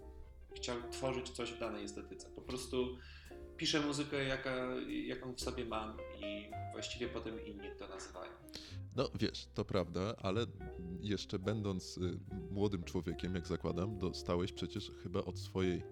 chciał 0.56 0.76
tworzyć 0.90 1.30
coś 1.30 1.52
w 1.52 1.58
danej 1.58 1.84
estetyce. 1.84 2.30
Po 2.30 2.42
prostu 2.42 2.98
piszę 3.56 3.80
muzykę, 3.80 4.24
jaka, 4.24 4.66
jaką 5.06 5.34
w 5.34 5.40
sobie 5.40 5.64
mam 5.64 5.96
i 6.20 6.50
właściwie 6.72 7.08
potem 7.08 7.46
inni 7.46 7.68
to 7.78 7.88
nazywają. 7.88 8.32
No 8.96 9.10
wiesz, 9.14 9.48
to 9.54 9.64
prawda, 9.64 10.14
ale 10.22 10.46
jeszcze 11.00 11.38
będąc 11.38 11.98
y, 11.98 12.20
młodym 12.50 12.84
człowiekiem, 12.84 13.34
jak 13.34 13.46
zakładam, 13.46 13.98
dostałeś 13.98 14.52
przecież 14.52 14.92
chyba 15.02 15.20
od 15.20 15.38
swojej 15.38 15.82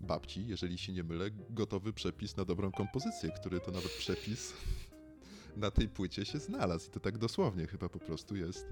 babci, 0.00 0.46
jeżeli 0.46 0.78
się 0.78 0.92
nie 0.92 1.04
mylę, 1.04 1.30
gotowy 1.50 1.92
przepis 1.92 2.36
na 2.36 2.44
dobrą 2.44 2.72
kompozycję, 2.72 3.30
który 3.30 3.60
to 3.60 3.70
nawet 3.70 3.92
przepis 3.92 4.52
na 5.56 5.70
tej 5.70 5.88
płycie 5.88 6.24
się 6.24 6.38
znalazł. 6.38 6.88
I 6.88 6.90
to 6.90 7.00
tak 7.00 7.18
dosłownie 7.18 7.66
chyba 7.66 7.88
po 7.88 7.98
prostu 7.98 8.36
jest 8.36 8.66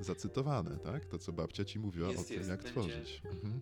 zacytowane, 0.00 0.76
tak? 0.76 1.04
To, 1.04 1.18
co 1.18 1.32
babcia 1.32 1.64
ci 1.64 1.78
mówiła 1.78 2.08
jest, 2.08 2.20
o 2.20 2.24
tym, 2.24 2.36
jest, 2.36 2.50
jak 2.50 2.64
tworzyć. 2.64 3.22
Mhm. 3.24 3.60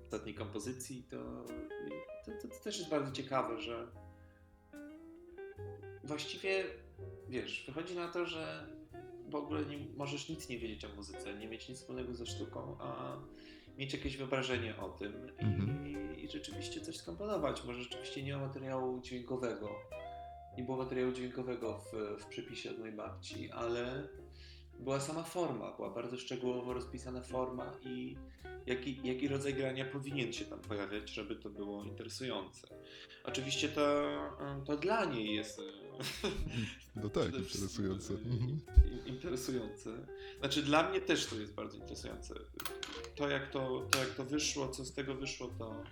W 0.00 0.04
ostatniej 0.04 0.34
kompozycji 0.34 1.02
to, 1.10 1.44
to, 2.24 2.32
to, 2.42 2.48
to 2.48 2.64
też 2.64 2.78
jest 2.78 2.90
bardzo 2.90 3.12
ciekawe, 3.12 3.60
że 3.60 3.88
właściwie, 6.04 6.64
wiesz, 7.28 7.64
wychodzi 7.66 7.94
na 7.94 8.08
to, 8.08 8.26
że 8.26 8.66
w 9.28 9.34
ogóle 9.34 9.66
nie, 9.66 9.78
możesz 9.96 10.28
nic 10.28 10.48
nie 10.48 10.58
wiedzieć 10.58 10.84
o 10.84 10.88
muzyce, 10.96 11.38
nie 11.38 11.48
mieć 11.48 11.68
nic 11.68 11.78
wspólnego 11.78 12.14
ze 12.14 12.26
sztuką, 12.26 12.76
a 12.80 13.16
mieć 13.78 13.92
jakieś 13.92 14.16
wyobrażenie 14.16 14.76
o 14.76 14.88
tym 14.88 15.12
mhm. 15.38 15.86
i, 15.86 16.24
i, 16.24 16.28
rzeczywiście 16.28 16.80
coś 16.80 16.96
skomponować. 16.96 17.64
Może 17.64 17.82
rzeczywiście 17.82 18.22
nie 18.22 18.36
ma 18.36 18.46
materiału 18.46 19.00
dźwiękowego, 19.00 19.68
nie 20.58 20.64
było 20.64 20.76
materiału 20.76 21.12
dźwiękowego 21.12 21.78
w, 21.78 22.22
w 22.22 22.26
przepisie 22.26 22.70
od 22.70 22.78
mojej 22.78 22.96
babci, 22.96 23.50
ale 23.50 24.08
była 24.80 25.00
sama 25.00 25.22
forma, 25.22 25.72
była 25.76 25.90
bardzo 25.90 26.16
szczegółowo 26.16 26.74
rozpisana 26.74 27.22
forma 27.22 27.72
i 27.82 28.16
jaki, 28.66 29.00
jaki 29.04 29.28
rodzaj 29.28 29.54
grania 29.54 29.84
powinien 29.84 30.32
się 30.32 30.44
tam 30.44 30.60
pojawiać, 30.60 31.10
żeby 31.10 31.36
to 31.36 31.50
było 31.50 31.84
interesujące. 31.84 32.68
Oczywiście 33.24 33.68
to, 33.68 34.12
to 34.66 34.76
dla 34.76 35.04
niej 35.04 35.34
jest. 35.34 35.60
No 36.96 37.08
tak, 37.08 37.26
interesujące. 37.54 38.14
Interesujące. 39.06 40.06
Znaczy 40.38 40.62
dla 40.62 40.90
mnie 40.90 41.00
też 41.00 41.26
to 41.26 41.36
jest 41.36 41.54
bardzo 41.54 41.78
interesujące. 41.78 42.34
To 43.16 43.28
jak 43.28 43.50
to, 43.50 43.86
to, 43.90 43.98
jak 43.98 44.10
to 44.10 44.24
wyszło, 44.24 44.68
co 44.68 44.84
z 44.84 44.94
tego 44.94 45.14
wyszło, 45.14 45.48
to, 45.58 45.82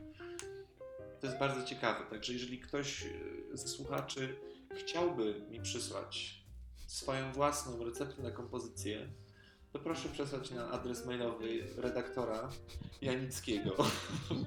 to 1.21 1.27
jest 1.27 1.39
bardzo 1.39 1.67
ciekawe. 1.67 2.11
Także 2.11 2.33
jeżeli 2.33 2.59
ktoś 2.59 3.05
ze 3.53 3.69
słuchaczy 3.69 4.37
chciałby 4.77 5.41
mi 5.51 5.61
przysłać 5.61 6.43
swoją 6.87 7.33
własną 7.33 7.85
receptę 7.85 8.23
na 8.23 8.31
kompozycję, 8.31 9.09
to 9.73 9.79
proszę 9.79 10.09
przesłać 10.09 10.51
na 10.51 10.71
adres 10.71 11.07
mailowy 11.07 11.67
redaktora 11.77 12.51
Janickiego. 13.03 13.77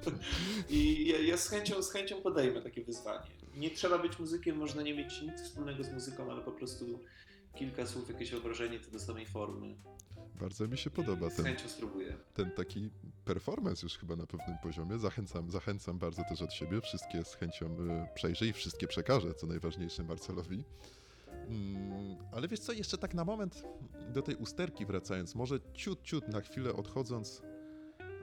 I 0.70 1.08
ja, 1.08 1.18
ja, 1.18 1.36
z, 1.36 1.48
chęcią, 1.48 1.82
z 1.82 1.92
chęcią 1.92 2.22
podejmę 2.22 2.62
takie 2.62 2.84
wyzwanie. 2.84 3.30
Nie 3.54 3.70
trzeba 3.70 3.98
być 3.98 4.18
muzykiem, 4.18 4.56
można 4.56 4.82
nie 4.82 4.94
mieć 4.94 5.22
nic 5.22 5.42
wspólnego 5.42 5.84
z 5.84 5.92
muzyką, 5.92 6.30
ale 6.30 6.42
po 6.42 6.52
prostu 6.52 7.00
kilka 7.56 7.86
słów, 7.86 8.08
jakieś 8.08 8.30
wyobrażenie 8.30 8.80
co 8.80 8.90
do 8.90 9.00
samej 9.00 9.26
formy. 9.26 9.76
Bardzo 10.40 10.68
mi 10.68 10.78
się 10.78 10.90
podoba 10.90 11.30
ten, 11.30 11.44
chęcią 11.44 11.68
spróbuję. 11.68 12.16
ten 12.34 12.50
taki 12.50 12.90
performance 13.24 13.86
już 13.86 13.98
chyba 13.98 14.16
na 14.16 14.26
pewnym 14.26 14.56
poziomie. 14.62 14.98
Zachęcam, 14.98 15.50
zachęcam 15.50 15.98
bardzo 15.98 16.22
też 16.28 16.42
od 16.42 16.52
siebie. 16.52 16.80
Wszystkie 16.80 17.24
z 17.24 17.34
chęcią 17.34 17.66
y, 17.66 18.14
przejrzę 18.14 18.46
i 18.46 18.52
wszystkie 18.52 18.86
przekażę, 18.86 19.34
co 19.34 19.46
najważniejsze 19.46 20.04
Marcelowi. 20.04 20.64
Mm, 21.48 22.16
ale 22.32 22.48
wiesz 22.48 22.60
co, 22.60 22.72
jeszcze 22.72 22.98
tak 22.98 23.14
na 23.14 23.24
moment 23.24 23.62
do 24.12 24.22
tej 24.22 24.36
usterki 24.36 24.86
wracając, 24.86 25.34
może 25.34 25.60
ciut, 25.74 26.02
ciut 26.02 26.28
na 26.28 26.40
chwilę 26.40 26.72
odchodząc 26.72 27.42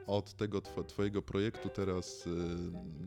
od 0.07 0.33
tego 0.33 0.61
tw 0.61 0.83
twojego 0.83 1.21
projektu 1.21 1.69
teraz 1.69 2.27
y, 2.27 2.29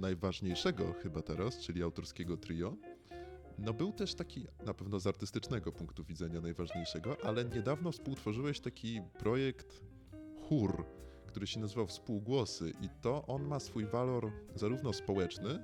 najważniejszego 0.01 0.93
chyba 1.03 1.23
teraz, 1.23 1.59
czyli 1.59 1.83
autorskiego 1.83 2.37
trio. 2.37 2.77
No 3.59 3.73
był 3.73 3.93
też 3.93 4.15
taki, 4.15 4.47
na 4.67 4.75
pewno 4.75 5.01
z 5.01 5.07
artystycznego 5.07 5.73
punktu 5.73 6.05
widzenia 6.05 6.41
najważniejszego, 6.41 7.17
ale 7.25 7.45
niedawno 7.45 7.93
współtworzyłeś 7.93 8.61
taki 8.61 9.01
projekt 9.19 9.81
chór, 10.49 10.85
który 11.27 11.47
się 11.47 11.61
nazywał 11.61 11.87
Współgłosy 11.87 12.73
i 12.81 12.89
to 13.03 13.27
on 13.27 13.45
ma 13.45 13.61
swój 13.61 13.87
walor 13.87 14.33
zarówno 14.55 14.93
społeczny, 14.93 15.59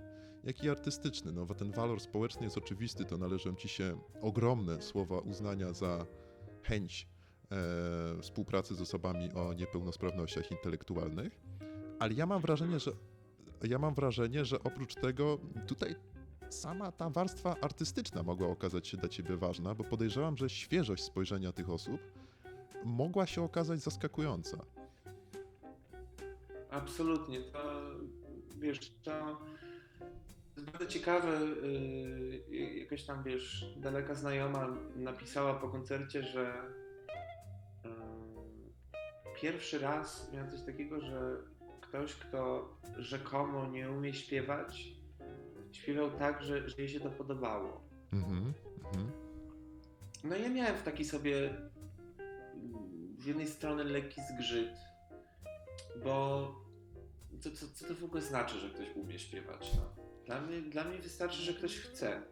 jak 0.45 0.64
i 0.64 0.70
artystyczny. 0.70 1.32
No 1.32 1.47
ten 1.47 1.72
walor 1.72 2.01
społeczny 2.01 2.45
jest 2.45 2.59
oczywisty, 2.59 3.05
to 3.05 3.18
należą 3.18 3.55
ci 3.55 3.68
się 3.68 4.01
ogromne 4.20 4.82
słowa 4.82 5.18
uznania 5.18 5.72
za 5.72 6.07
chęć 6.62 7.09
e, 7.51 8.22
współpracy 8.22 8.74
z 8.74 8.80
osobami 8.80 9.32
o 9.32 9.53
niepełnosprawnościach 9.53 10.51
intelektualnych, 10.51 11.40
ale 11.99 12.14
ja 12.14 12.26
mam 12.26 12.43
wrażenie, 12.43 12.78
że 12.78 12.93
ja 13.62 13.78
mam 13.78 13.95
wrażenie, 13.95 14.45
że 14.45 14.62
oprócz 14.62 14.95
tego 14.95 15.38
tutaj 15.66 15.95
sama 16.53 16.93
ta 16.93 17.11
warstwa 17.11 17.57
artystyczna 17.61 18.23
mogła 18.23 18.49
okazać 18.49 18.89
się 18.89 18.97
dla 18.97 19.09
ciebie 19.09 19.37
ważna, 19.37 19.75
bo 19.75 19.85
podejrzewam, 19.85 20.37
że 20.37 20.51
świeżość 20.51 21.03
spojrzenia 21.03 21.53
tych 21.53 21.71
osób 21.71 22.01
mogła 22.85 23.27
się 23.27 23.43
okazać 23.43 23.81
zaskakująca. 23.81 24.59
Absolutnie. 26.71 27.41
To, 27.41 27.81
wiesz, 28.59 28.93
to 29.03 29.39
jest 30.57 30.71
bardzo 30.71 30.87
ciekawe. 30.87 31.41
Yy, 32.51 32.79
jakaś 32.79 33.05
tam, 33.05 33.23
wiesz, 33.23 33.75
daleka 33.77 34.15
znajoma 34.15 34.69
napisała 34.97 35.55
po 35.55 35.69
koncercie, 35.69 36.23
że 36.23 36.63
yy, 37.85 37.91
pierwszy 39.41 39.79
raz 39.79 40.33
miałem 40.33 40.51
coś 40.51 40.63
takiego, 40.63 41.01
że 41.01 41.37
ktoś, 41.81 42.15
kto 42.15 42.69
rzekomo 42.99 43.67
nie 43.67 43.91
umie 43.91 44.15
śpiewać, 44.15 45.02
śpiewał 45.73 46.11
tak, 46.11 46.43
że, 46.43 46.68
że 46.68 46.77
jej 46.79 46.89
się 46.89 47.01
to 47.01 47.11
podobało. 47.11 47.81
Mhm. 48.12 48.53
Mhm. 48.85 49.11
No 50.25 50.37
ja 50.37 50.49
miałem 50.49 50.77
w 50.77 50.83
taki 50.83 51.05
sobie 51.05 51.51
z 53.18 53.27
jednej 53.27 53.47
strony 53.47 53.85
lekki 53.85 54.20
zgrzyt, 54.35 54.75
bo 56.05 56.49
co, 57.41 57.51
co, 57.51 57.66
co 57.75 57.87
to 57.87 57.95
w 57.95 58.05
ogóle 58.05 58.23
znaczy, 58.23 58.59
że 58.59 58.70
ktoś 58.70 58.87
umie 58.97 59.18
śpiewać? 59.18 59.70
No? 59.75 60.05
Dla, 60.27 60.41
mnie, 60.41 60.61
dla 60.61 60.85
mnie 60.85 60.99
wystarczy, 60.99 61.43
że 61.43 61.53
ktoś 61.55 61.77
chce 61.77 62.23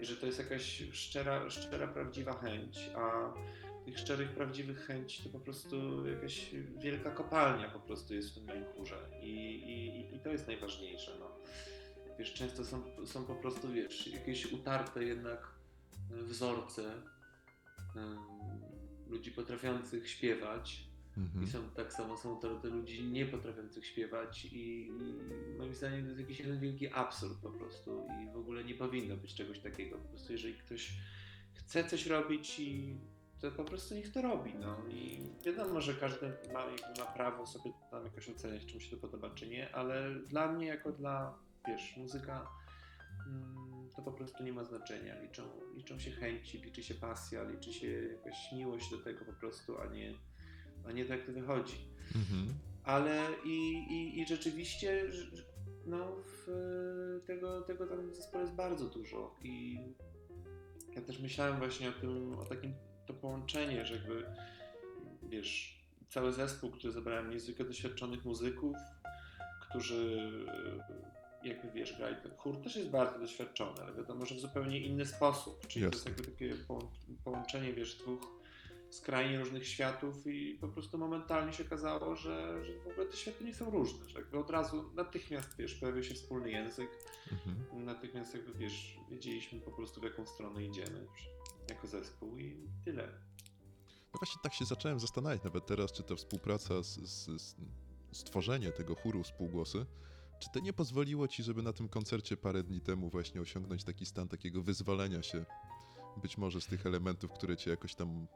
i 0.00 0.04
że 0.04 0.16
to 0.16 0.26
jest 0.26 0.38
jakaś 0.38 0.82
szczera, 0.92 1.50
szczera 1.50 1.86
prawdziwa 1.86 2.32
chęć, 2.32 2.90
a 2.96 3.32
tych 3.84 3.98
szczerych, 3.98 4.30
prawdziwych 4.30 4.86
chęci 4.86 5.22
to 5.22 5.28
po 5.28 5.38
prostu 5.38 6.06
jakaś 6.06 6.50
wielka 6.76 7.10
kopalnia 7.10 7.68
po 7.68 7.80
prostu 7.80 8.14
jest 8.14 8.30
w 8.30 8.34
tym 8.34 8.44
moim 8.44 8.64
chórze 8.64 9.08
i, 9.22 9.30
i, 9.30 10.16
i 10.16 10.20
to 10.20 10.28
jest 10.28 10.46
najważniejsze. 10.46 11.12
No. 11.20 11.36
Wiesz, 12.18 12.34
często 12.34 12.64
są, 12.64 13.06
są 13.06 13.24
po 13.24 13.34
prostu, 13.34 13.72
wiesz, 13.72 14.06
jakieś 14.06 14.52
utarte 14.52 15.04
jednak 15.04 15.52
wzorce 16.10 17.02
ludzi 19.08 19.32
potrafiących 19.32 20.10
śpiewać 20.10 20.92
Mhm. 21.16 21.44
i 21.44 21.46
są 21.46 21.70
tak 21.70 21.92
samo 21.92 22.16
są 22.16 22.36
to 22.36 22.48
ludzi 22.64 23.04
nie 23.04 23.26
potrafiących 23.26 23.86
śpiewać 23.86 24.44
i, 24.44 24.86
i 24.86 25.58
moim 25.58 25.74
zdaniem 25.74 26.02
to 26.02 26.08
jest 26.08 26.20
jakiś 26.20 26.40
jeden 26.40 26.60
wielki 26.60 26.92
absurd 26.92 27.38
po 27.42 27.50
prostu 27.50 28.06
i 28.22 28.32
w 28.32 28.36
ogóle 28.36 28.64
nie 28.64 28.74
powinno 28.74 29.16
być 29.16 29.34
czegoś 29.34 29.58
takiego. 29.60 29.98
Po 29.98 30.08
prostu 30.08 30.32
jeżeli 30.32 30.54
ktoś 30.54 30.92
chce 31.54 31.84
coś 31.84 32.06
robić 32.06 32.60
i 32.60 32.96
to 33.40 33.50
po 33.50 33.64
prostu 33.64 33.94
niech 33.94 34.12
to 34.12 34.22
robi, 34.22 34.54
no 34.54 34.76
i 34.88 35.18
wiadomo, 35.44 35.80
że 35.80 35.94
każdy 35.94 36.32
ma, 36.52 36.66
ma 36.98 37.06
prawo 37.14 37.46
sobie 37.46 37.72
tam 37.90 38.04
jakoś 38.04 38.28
oceniać, 38.28 38.66
czy 38.66 38.74
mu 38.74 38.80
się 38.80 38.90
to 38.90 38.96
podoba, 38.96 39.30
czy 39.30 39.48
nie, 39.48 39.74
ale 39.74 40.14
dla 40.14 40.52
mnie 40.52 40.66
jako 40.66 40.92
dla, 40.92 41.38
wiesz, 41.68 41.96
muzyka 41.96 42.48
mm, 43.26 43.90
to 43.96 44.02
po 44.02 44.12
prostu 44.12 44.44
nie 44.44 44.52
ma 44.52 44.64
znaczenia. 44.64 45.22
Liczą, 45.22 45.42
liczą 45.74 45.98
się 45.98 46.10
chęci, 46.10 46.58
liczy 46.58 46.82
się 46.82 46.94
pasja, 46.94 47.42
liczy 47.44 47.72
się 47.72 47.86
jakaś 47.86 48.52
miłość 48.52 48.90
do 48.90 48.98
tego 48.98 49.24
po 49.24 49.32
prostu, 49.32 49.78
a 49.80 49.86
nie, 49.86 50.14
a 50.88 50.92
nie 50.92 51.04
to 51.04 51.32
wychodzi. 51.32 51.76
Mhm. 52.14 52.54
Ale 52.84 53.26
i, 53.44 53.72
i, 53.90 54.20
i 54.20 54.26
rzeczywiście 54.26 55.04
no, 55.86 56.16
tego, 57.26 57.62
tego 57.62 57.86
tam 57.86 58.10
w 58.10 58.14
zespole 58.14 58.44
jest 58.44 58.56
bardzo 58.56 58.88
dużo 58.88 59.36
i 59.42 59.78
ja 60.94 61.02
też 61.02 61.20
myślałem 61.20 61.58
właśnie 61.58 61.88
o 61.88 61.92
tym, 61.92 62.38
o 62.38 62.44
takim 62.44 62.74
to 63.06 63.14
połączenie, 63.14 63.86
że 63.86 63.94
jakby 63.94 64.26
wiesz, 65.22 65.82
cały 66.08 66.32
zespół, 66.32 66.70
który 66.70 66.92
zebrałem 66.92 67.30
niezwykle 67.30 67.64
doświadczonych 67.64 68.24
muzyków, 68.24 68.76
którzy 69.60 70.30
jakby 71.44 71.70
wiesz, 71.72 71.96
grali 71.96 72.16
ten 72.22 72.36
chór 72.36 72.62
też 72.62 72.76
jest 72.76 72.90
bardzo 72.90 73.18
doświadczony, 73.18 73.82
ale 73.82 73.94
wiadomo, 73.94 74.26
że 74.26 74.34
w 74.34 74.40
zupełnie 74.40 74.78
inny 74.80 75.06
sposób, 75.06 75.66
czyli 75.66 75.84
to 75.86 75.90
jest 75.96 76.06
Jasne. 76.06 76.10
jakby 76.10 76.32
takie 76.32 76.54
połą- 76.68 76.88
połączenie, 77.24 77.72
wiesz, 77.72 77.94
dwóch 77.96 78.20
skrajnie 78.90 79.38
różnych 79.38 79.66
światów 79.68 80.26
i 80.26 80.58
po 80.60 80.68
prostu 80.68 80.98
momentalnie 80.98 81.52
się 81.52 81.64
okazało, 81.66 82.16
że, 82.16 82.64
że 82.64 82.72
w 82.78 82.86
ogóle 82.86 83.06
te 83.06 83.16
światy 83.16 83.44
nie 83.44 83.54
są 83.54 83.70
różne, 83.70 84.08
że 84.08 84.18
jakby 84.18 84.38
od 84.38 84.50
razu 84.50 84.90
natychmiast, 84.94 85.56
wiesz, 85.56 85.74
pojawił 85.74 86.02
się 86.02 86.14
wspólny 86.14 86.50
język, 86.50 86.88
Mhm. 87.32 87.84
natychmiast 87.84 88.34
jakby, 88.34 88.54
wiesz, 88.54 88.96
wiedzieliśmy 89.10 89.60
po 89.60 89.70
prostu 89.70 90.00
w 90.00 90.04
jaką 90.04 90.26
stronę 90.26 90.64
idziemy 90.64 91.06
jako 91.70 91.86
zespół 91.86 92.38
i 92.38 92.56
tyle. 92.84 93.08
No 94.14 94.18
właśnie 94.20 94.40
tak 94.42 94.54
się 94.54 94.64
zacząłem 94.64 95.00
zastanawiać 95.00 95.42
nawet 95.44 95.66
teraz, 95.66 95.92
czy 95.92 96.02
ta 96.02 96.16
współpraca, 96.16 96.82
z, 96.82 96.98
z, 97.00 97.42
z, 97.42 97.56
stworzenie 98.12 98.72
tego 98.72 98.94
chóru 98.94 99.22
współgłosy, 99.22 99.86
czy 100.42 100.50
to 100.50 100.60
nie 100.60 100.72
pozwoliło 100.72 101.28
ci, 101.28 101.42
żeby 101.42 101.62
na 101.62 101.72
tym 101.72 101.88
koncercie 101.88 102.36
parę 102.36 102.62
dni 102.62 102.80
temu 102.80 103.10
właśnie 103.10 103.40
osiągnąć 103.40 103.84
taki 103.84 104.06
stan 104.06 104.28
takiego 104.28 104.62
wyzwolenia 104.62 105.22
się 105.22 105.44
być 106.22 106.38
może 106.38 106.60
z 106.60 106.66
tych 106.66 106.86
elementów, 106.86 107.32
które 107.32 107.56
cię 107.56 107.70
jakoś 107.70 107.94
tam, 107.94 108.26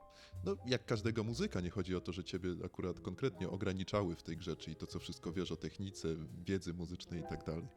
no 0.45 0.57
jak 0.67 0.85
każdego 0.85 1.25
muzyka, 1.25 1.61
nie 1.61 1.71
chodzi 1.71 1.97
o 1.97 2.01
to, 2.01 2.13
że 2.13 2.25
ciebie 2.25 2.51
akurat 2.65 3.01
konkretnie 3.01 3.51
ograniczały 3.51 4.17
w 4.17 4.23
tej 4.23 4.37
grze, 4.37 4.57
czyli 4.57 4.77
to, 4.77 4.87
co 4.87 4.99
wszystko 4.99 5.33
wiesz 5.33 5.53
o 5.53 5.57
technice, 5.57 6.09
wiedzy 6.45 6.75
muzycznej 6.75 7.21
i 7.21 7.25
tak 7.29 7.45
dalej. 7.45 7.69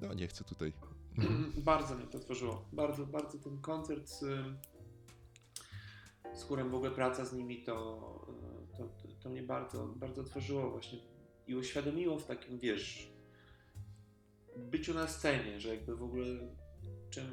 No 0.00 0.14
nie 0.14 0.28
chcę 0.28 0.44
tutaj... 0.44 0.72
bardzo 1.56 1.94
mnie 1.94 2.06
to 2.06 2.18
tworzyło. 2.18 2.64
Bardzo, 2.72 3.06
bardzo 3.06 3.38
ten 3.38 3.60
koncert 3.60 4.08
z, 4.08 4.20
z 6.34 6.42
chórem, 6.42 6.70
w 6.70 6.74
ogóle 6.74 6.90
praca 6.90 7.24
z 7.24 7.32
nimi 7.32 7.62
to, 7.62 7.74
to, 8.76 8.88
to 9.22 9.30
mnie 9.30 9.42
bardzo, 9.42 9.86
bardzo 9.86 10.24
tworzyło 10.24 10.70
właśnie 10.70 10.98
i 11.46 11.54
uświadomiło 11.54 12.18
w 12.18 12.26
takim, 12.26 12.58
wiesz, 12.58 13.13
byciu 14.56 14.94
na 14.94 15.08
scenie, 15.08 15.60
że 15.60 15.68
jakby 15.68 15.96
w 15.96 16.02
ogóle 16.02 16.26
czym, 17.10 17.24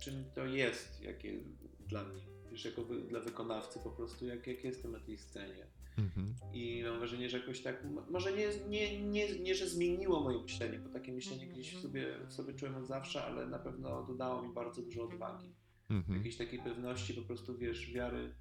czym 0.00 0.24
to 0.34 0.46
jest, 0.46 1.02
jakie 1.02 1.40
dla 1.88 2.04
mnie, 2.04 2.22
wiesz, 2.50 2.64
jako 2.64 2.84
wy, 2.84 3.00
dla 3.00 3.20
wykonawcy 3.20 3.78
po 3.84 3.90
prostu, 3.90 4.26
jak, 4.26 4.46
jak 4.46 4.64
jestem 4.64 4.92
na 4.92 5.00
tej 5.00 5.18
scenie. 5.18 5.66
Mhm. 5.98 6.34
I 6.52 6.82
mam 6.84 6.98
wrażenie, 6.98 7.30
że 7.30 7.38
jakoś 7.38 7.60
tak, 7.60 7.86
może 8.10 8.32
nie, 8.32 8.48
nie, 8.68 9.02
nie, 9.02 9.38
nie 9.38 9.54
że 9.54 9.68
zmieniło 9.68 10.20
moje 10.20 10.38
myślenie, 10.38 10.78
bo 10.78 10.88
takie 10.88 11.12
myślenie 11.12 11.46
gdzieś 11.46 11.74
w 11.74 11.80
sobie, 11.80 12.18
w 12.28 12.32
sobie 12.32 12.54
czułem 12.54 12.76
od 12.76 12.86
zawsze, 12.86 13.24
ale 13.24 13.46
na 13.46 13.58
pewno 13.58 14.06
dodało 14.06 14.42
mi 14.42 14.54
bardzo 14.54 14.82
dużo 14.82 15.04
odwagi. 15.04 15.54
Mhm. 15.90 16.18
Jakiejś 16.18 16.36
takiej 16.36 16.58
pewności, 16.58 17.14
po 17.14 17.22
prostu 17.22 17.58
wiesz, 17.58 17.92
wiary, 17.92 18.34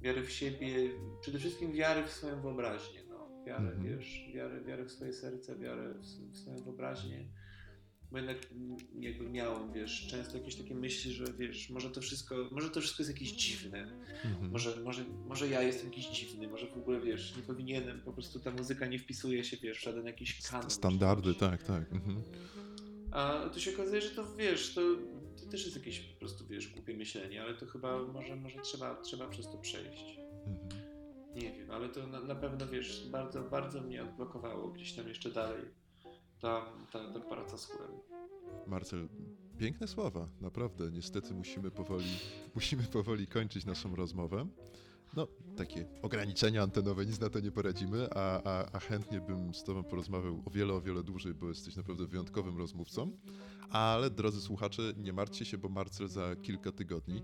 wiary 0.00 0.22
w 0.22 0.30
siebie, 0.30 0.90
przede 1.20 1.38
wszystkim 1.38 1.72
wiary 1.72 2.02
w 2.02 2.10
swoją 2.10 2.42
wyobraźnię. 2.42 3.00
No. 3.08 3.44
Wiarę, 3.46 3.68
Mhm. 3.68 3.82
wiesz, 3.84 4.30
wiarę, 4.34 4.64
wiarę 4.64 4.84
w 4.84 4.90
swoje 4.90 5.12
serce, 5.12 5.58
wiarę 5.58 5.94
w, 5.94 6.02
w 6.02 6.36
swoją 6.36 6.56
wyobraźnię. 6.56 7.24
Bo 8.12 8.18
jednak 8.18 8.36
jakby 9.00 9.30
miałem, 9.30 9.72
wiesz, 9.72 10.06
często 10.06 10.38
jakieś 10.38 10.56
takie 10.56 10.74
myśli, 10.74 11.12
że 11.12 11.24
wiesz, 11.38 11.70
może 11.70 11.90
to 11.90 12.00
wszystko, 12.00 12.48
może 12.50 12.70
to 12.70 12.80
wszystko 12.80 13.02
jest 13.02 13.12
jakieś 13.12 13.32
dziwne, 13.32 13.92
Mhm. 14.24 14.50
może, 14.50 14.80
może, 14.80 15.04
może 15.26 15.48
ja 15.48 15.62
jestem 15.62 15.86
jakiś 15.86 16.06
dziwny, 16.06 16.48
może 16.48 16.66
w 16.66 16.76
ogóle 16.76 17.00
wiesz, 17.00 17.36
nie 17.36 17.42
powinienem, 17.42 18.00
po 18.00 18.12
prostu 18.12 18.40
ta 18.40 18.50
muzyka 18.50 18.86
nie 18.86 18.98
wpisuje 18.98 19.44
się 19.44 19.56
wiesz, 19.56 19.78
w 19.78 19.82
żaden 19.82 20.06
jakiś 20.06 20.42
kanon. 20.42 20.70
Standardy, 20.70 21.34
tak, 21.34 21.62
tak. 21.62 21.92
Mhm. 21.92 22.22
A 23.10 23.48
tu 23.54 23.60
się 23.60 23.74
okazuje, 23.74 24.00
że 24.00 24.10
to 24.10 24.34
wiesz, 24.36 24.74
to, 24.74 24.80
to 25.40 25.50
też 25.50 25.64
jest 25.64 25.76
jakieś 25.76 26.00
po 26.00 26.18
prostu 26.18 26.46
wiesz, 26.46 26.68
głupie 26.68 26.94
myślenie, 26.94 27.42
ale 27.42 27.54
to 27.54 27.66
chyba 27.66 28.02
może, 28.02 28.36
może 28.36 28.60
trzeba, 28.60 28.96
trzeba 29.02 29.28
przez 29.28 29.46
to 29.46 29.58
przejść. 29.58 30.04
Mhm. 30.46 30.90
Nie 31.34 31.52
wiem, 31.52 31.70
ale 31.70 31.88
to 31.88 32.06
na, 32.06 32.20
na 32.20 32.34
pewno 32.34 32.66
wiesz, 32.66 33.08
bardzo, 33.10 33.42
bardzo 33.42 33.80
mnie 33.80 34.02
odblokowało 34.02 34.68
gdzieś 34.68 34.92
tam 34.92 35.08
jeszcze 35.08 35.30
dalej 35.30 35.62
ta, 36.40 36.66
ta, 36.92 37.12
ta 37.12 37.20
praca 37.20 37.58
z 37.58 37.66
chórem. 37.66 37.90
Marcel, 38.66 39.08
piękne 39.58 39.88
słowa, 39.88 40.28
naprawdę. 40.40 40.90
Niestety 40.90 41.34
musimy 41.34 41.70
powoli, 41.70 42.18
musimy 42.54 42.82
powoli 42.82 43.26
kończyć 43.26 43.64
naszą 43.64 43.96
rozmowę. 43.96 44.46
No, 45.16 45.26
takie 45.56 45.86
ograniczenia 46.02 46.62
antenowe, 46.62 47.06
nic 47.06 47.20
na 47.20 47.30
to 47.30 47.40
nie 47.40 47.50
poradzimy, 47.50 48.08
a, 48.14 48.42
a, 48.42 48.72
a 48.72 48.80
chętnie 48.80 49.20
bym 49.20 49.54
z 49.54 49.64
Tobą 49.64 49.82
porozmawiał 49.82 50.42
o 50.46 50.50
wiele, 50.50 50.74
o 50.74 50.80
wiele 50.80 51.02
dłużej, 51.02 51.34
bo 51.34 51.48
jesteś 51.48 51.76
naprawdę 51.76 52.06
wyjątkowym 52.06 52.58
rozmówcą. 52.58 53.10
Ale 53.70 54.10
drodzy 54.10 54.40
słuchacze, 54.40 54.82
nie 54.96 55.12
martwcie 55.12 55.44
się, 55.44 55.58
bo 55.58 55.68
Marcel 55.68 56.08
za 56.08 56.36
kilka 56.36 56.72
tygodni, 56.72 57.22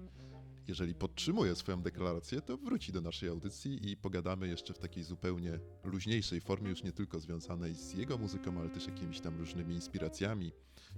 jeżeli 0.69 0.95
podtrzymuje 0.95 1.57
swoją 1.57 1.83
deklarację, 1.83 2.41
to 2.41 2.57
wróci 2.57 2.93
do 2.93 3.01
naszej 3.01 3.29
audycji 3.29 3.91
i 3.91 3.97
pogadamy 3.97 4.49
jeszcze 4.49 4.75
w 4.75 4.79
takiej 4.79 5.03
zupełnie 5.03 5.59
luźniejszej 5.85 6.41
formie, 6.41 6.71
już 6.71 6.83
nie 6.83 6.93
tylko 6.93 7.21
związanej 7.21 7.75
z 7.75 7.95
jego 7.95 8.19
muzyką, 8.19 8.61
ale 8.61 8.71
też 8.71 8.87
jakimiś 8.87 9.21
tam 9.21 9.39
różnymi 9.39 9.75
inspiracjami, 9.75 10.53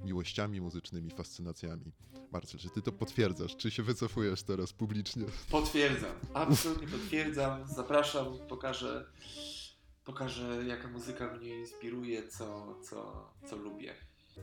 miłościami 0.04 0.60
muzycznymi, 0.60 1.10
fascynacjami. 1.10 1.92
Marcel, 2.32 2.60
czy 2.60 2.70
ty 2.70 2.82
to 2.82 2.92
potwierdzasz? 2.92 3.56
Czy 3.56 3.70
się 3.70 3.82
wycofujesz 3.82 4.42
teraz 4.42 4.72
publicznie? 4.72 5.24
Potwierdzam, 5.50 6.12
absolutnie 6.34 6.88
potwierdzam, 6.88 7.68
zapraszam, 7.68 8.38
pokażę, 8.48 9.10
pokażę 10.04 10.64
jaka 10.66 10.88
muzyka 10.88 11.36
mnie 11.36 11.58
inspiruje, 11.58 12.28
co, 12.28 12.78
co, 12.82 13.30
co 13.46 13.56
lubię. 13.56 13.94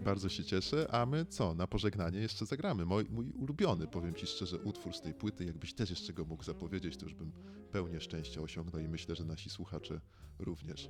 Bardzo 0.01 0.29
się 0.29 0.43
cieszę, 0.43 0.87
a 0.91 1.05
my 1.05 1.25
co? 1.25 1.53
Na 1.53 1.67
pożegnanie 1.67 2.19
jeszcze 2.19 2.45
zagramy. 2.45 2.85
Mój, 2.85 3.05
mój 3.09 3.31
ulubiony, 3.31 3.87
powiem 3.87 4.15
ci 4.15 4.27
szczerze, 4.27 4.59
utwór 4.59 4.93
z 4.93 5.01
tej 5.01 5.13
płyty. 5.13 5.45
Jakbyś 5.45 5.73
też 5.73 5.89
jeszcze 5.89 6.13
go 6.13 6.25
mógł 6.25 6.43
zapowiedzieć, 6.43 6.97
to 6.97 7.05
już 7.05 7.13
bym 7.13 7.31
pełnię 7.71 8.01
szczęścia 8.01 8.41
osiągnął 8.41 8.81
i 8.81 8.87
myślę, 8.87 9.15
że 9.15 9.25
nasi 9.25 9.49
słuchacze 9.49 10.01
również. 10.39 10.89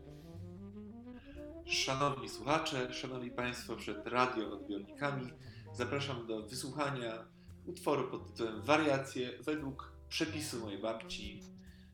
Szanowni 1.66 2.30
słuchacze, 2.30 2.94
szanowni 2.94 3.32
Państwo 3.32 3.76
przed 3.76 4.08
radioodbiornikami, 4.08 5.32
zapraszam 5.74 6.28
do 6.28 6.42
wysłuchania 6.42 7.26
utworu 7.66 8.12
pod 8.12 8.32
tytułem 8.32 8.62
Wariacje 8.62 9.30
według 9.44 9.92
przepisu 10.10 10.60
mojej 10.60 10.82
babci 10.82 11.42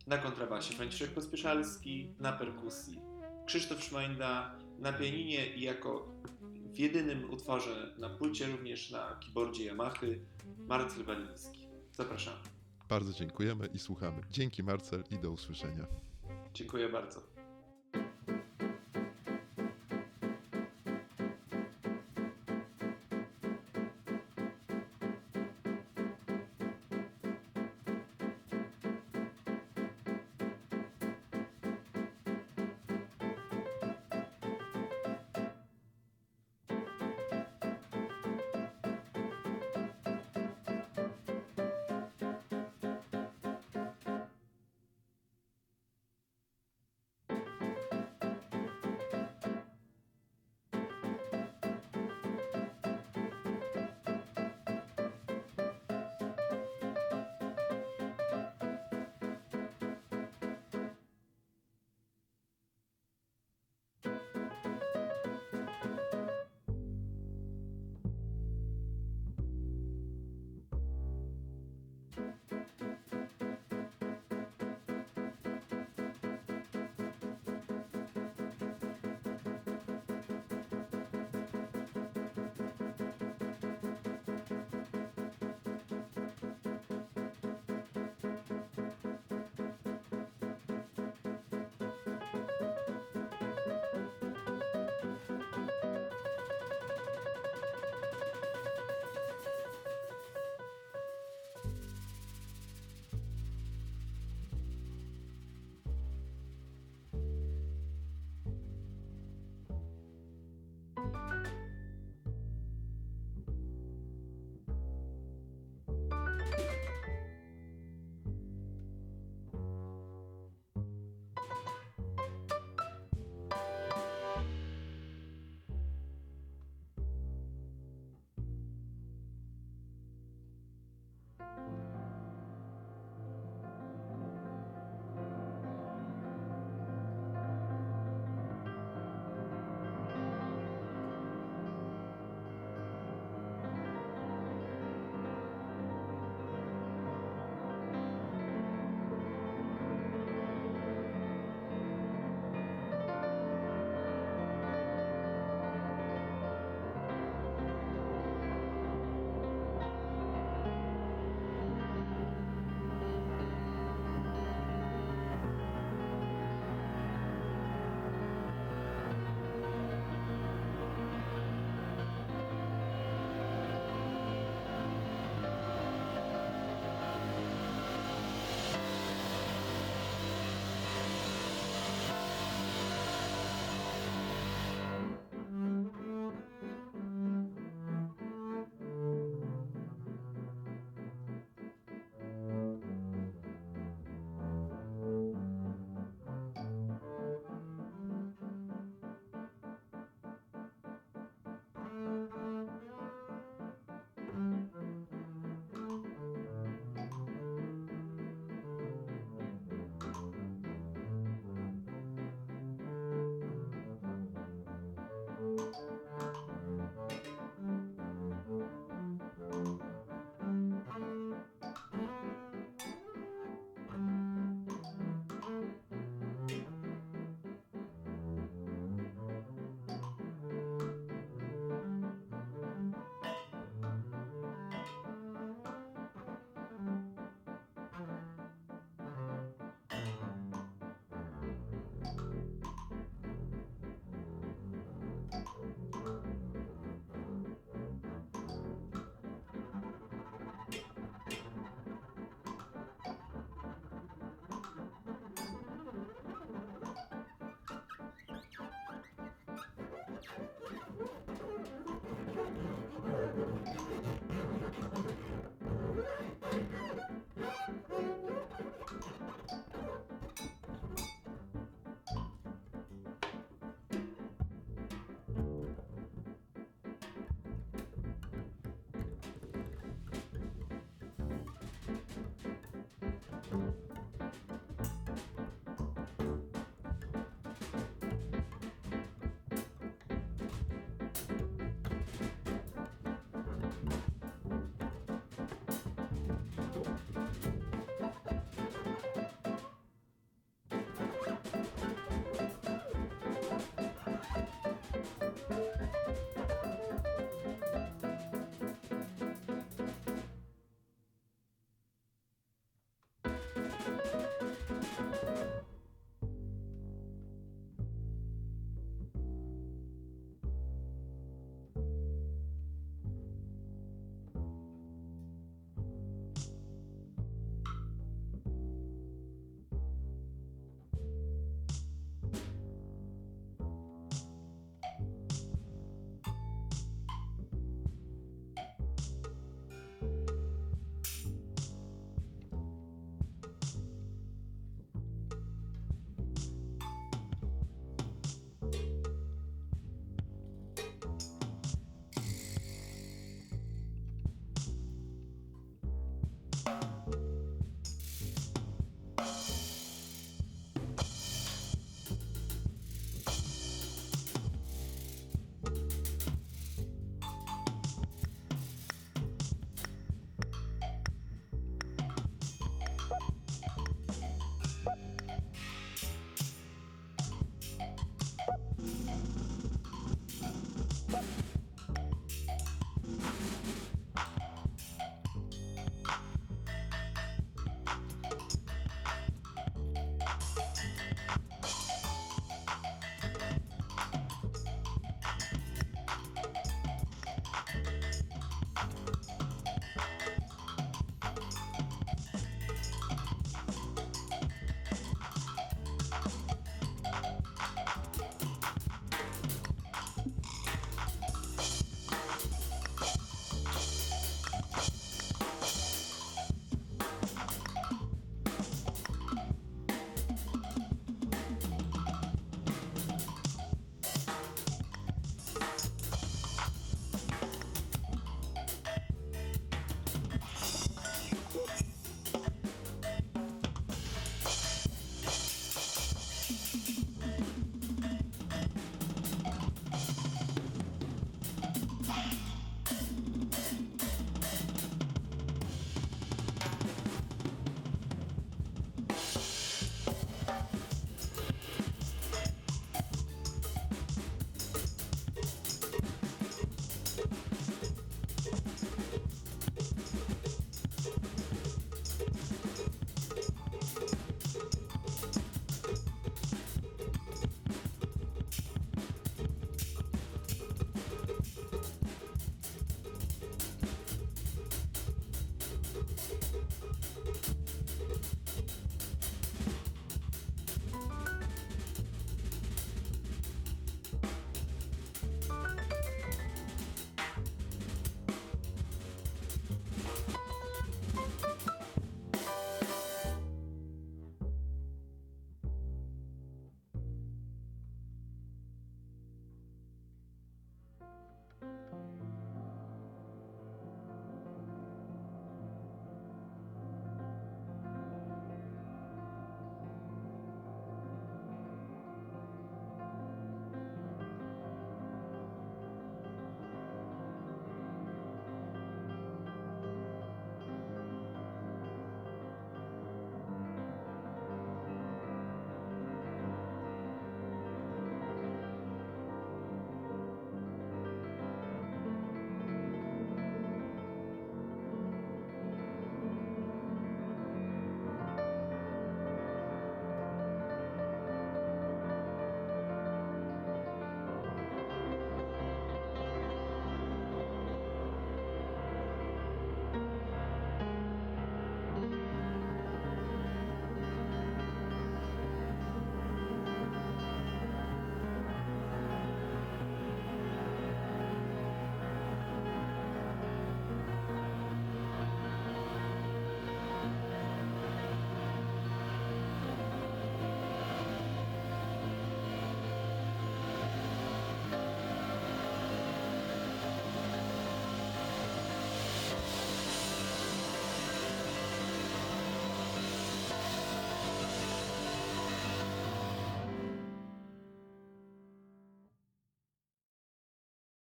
na 0.08 0.18
kontrabasie 0.18 0.74
Franciszek 0.74 1.14
Pospieszalski, 1.14 2.14
na 2.20 2.32
perkusji 2.32 3.00
Krzysztof 3.46 3.84
Szmajda, 3.84 4.56
na 4.80 4.94
pianinie 4.94 5.56
i 5.56 5.62
jako 5.62 6.08
w 6.74 6.80
jedynym 6.80 7.30
utworze 7.30 7.96
na 7.98 8.10
płycie 8.10 8.48
również 8.48 8.92
na 8.92 9.20
keyboardzie 9.26 9.66
Yamahy 9.66 10.20
Marcel 10.68 11.04
Waliński. 11.04 11.68
Zapraszam. 11.92 12.34
Bardzo 12.90 13.14
dziękujemy 13.14 13.68
i 13.74 13.80
słuchamy. 13.80 14.22
Dzięki 14.30 14.64
Marcel 14.64 15.04
i 15.12 15.20
do 15.20 15.32
usłyszenia. 15.32 15.88
Dziękuję 16.54 16.90
bardzo. 16.90 17.31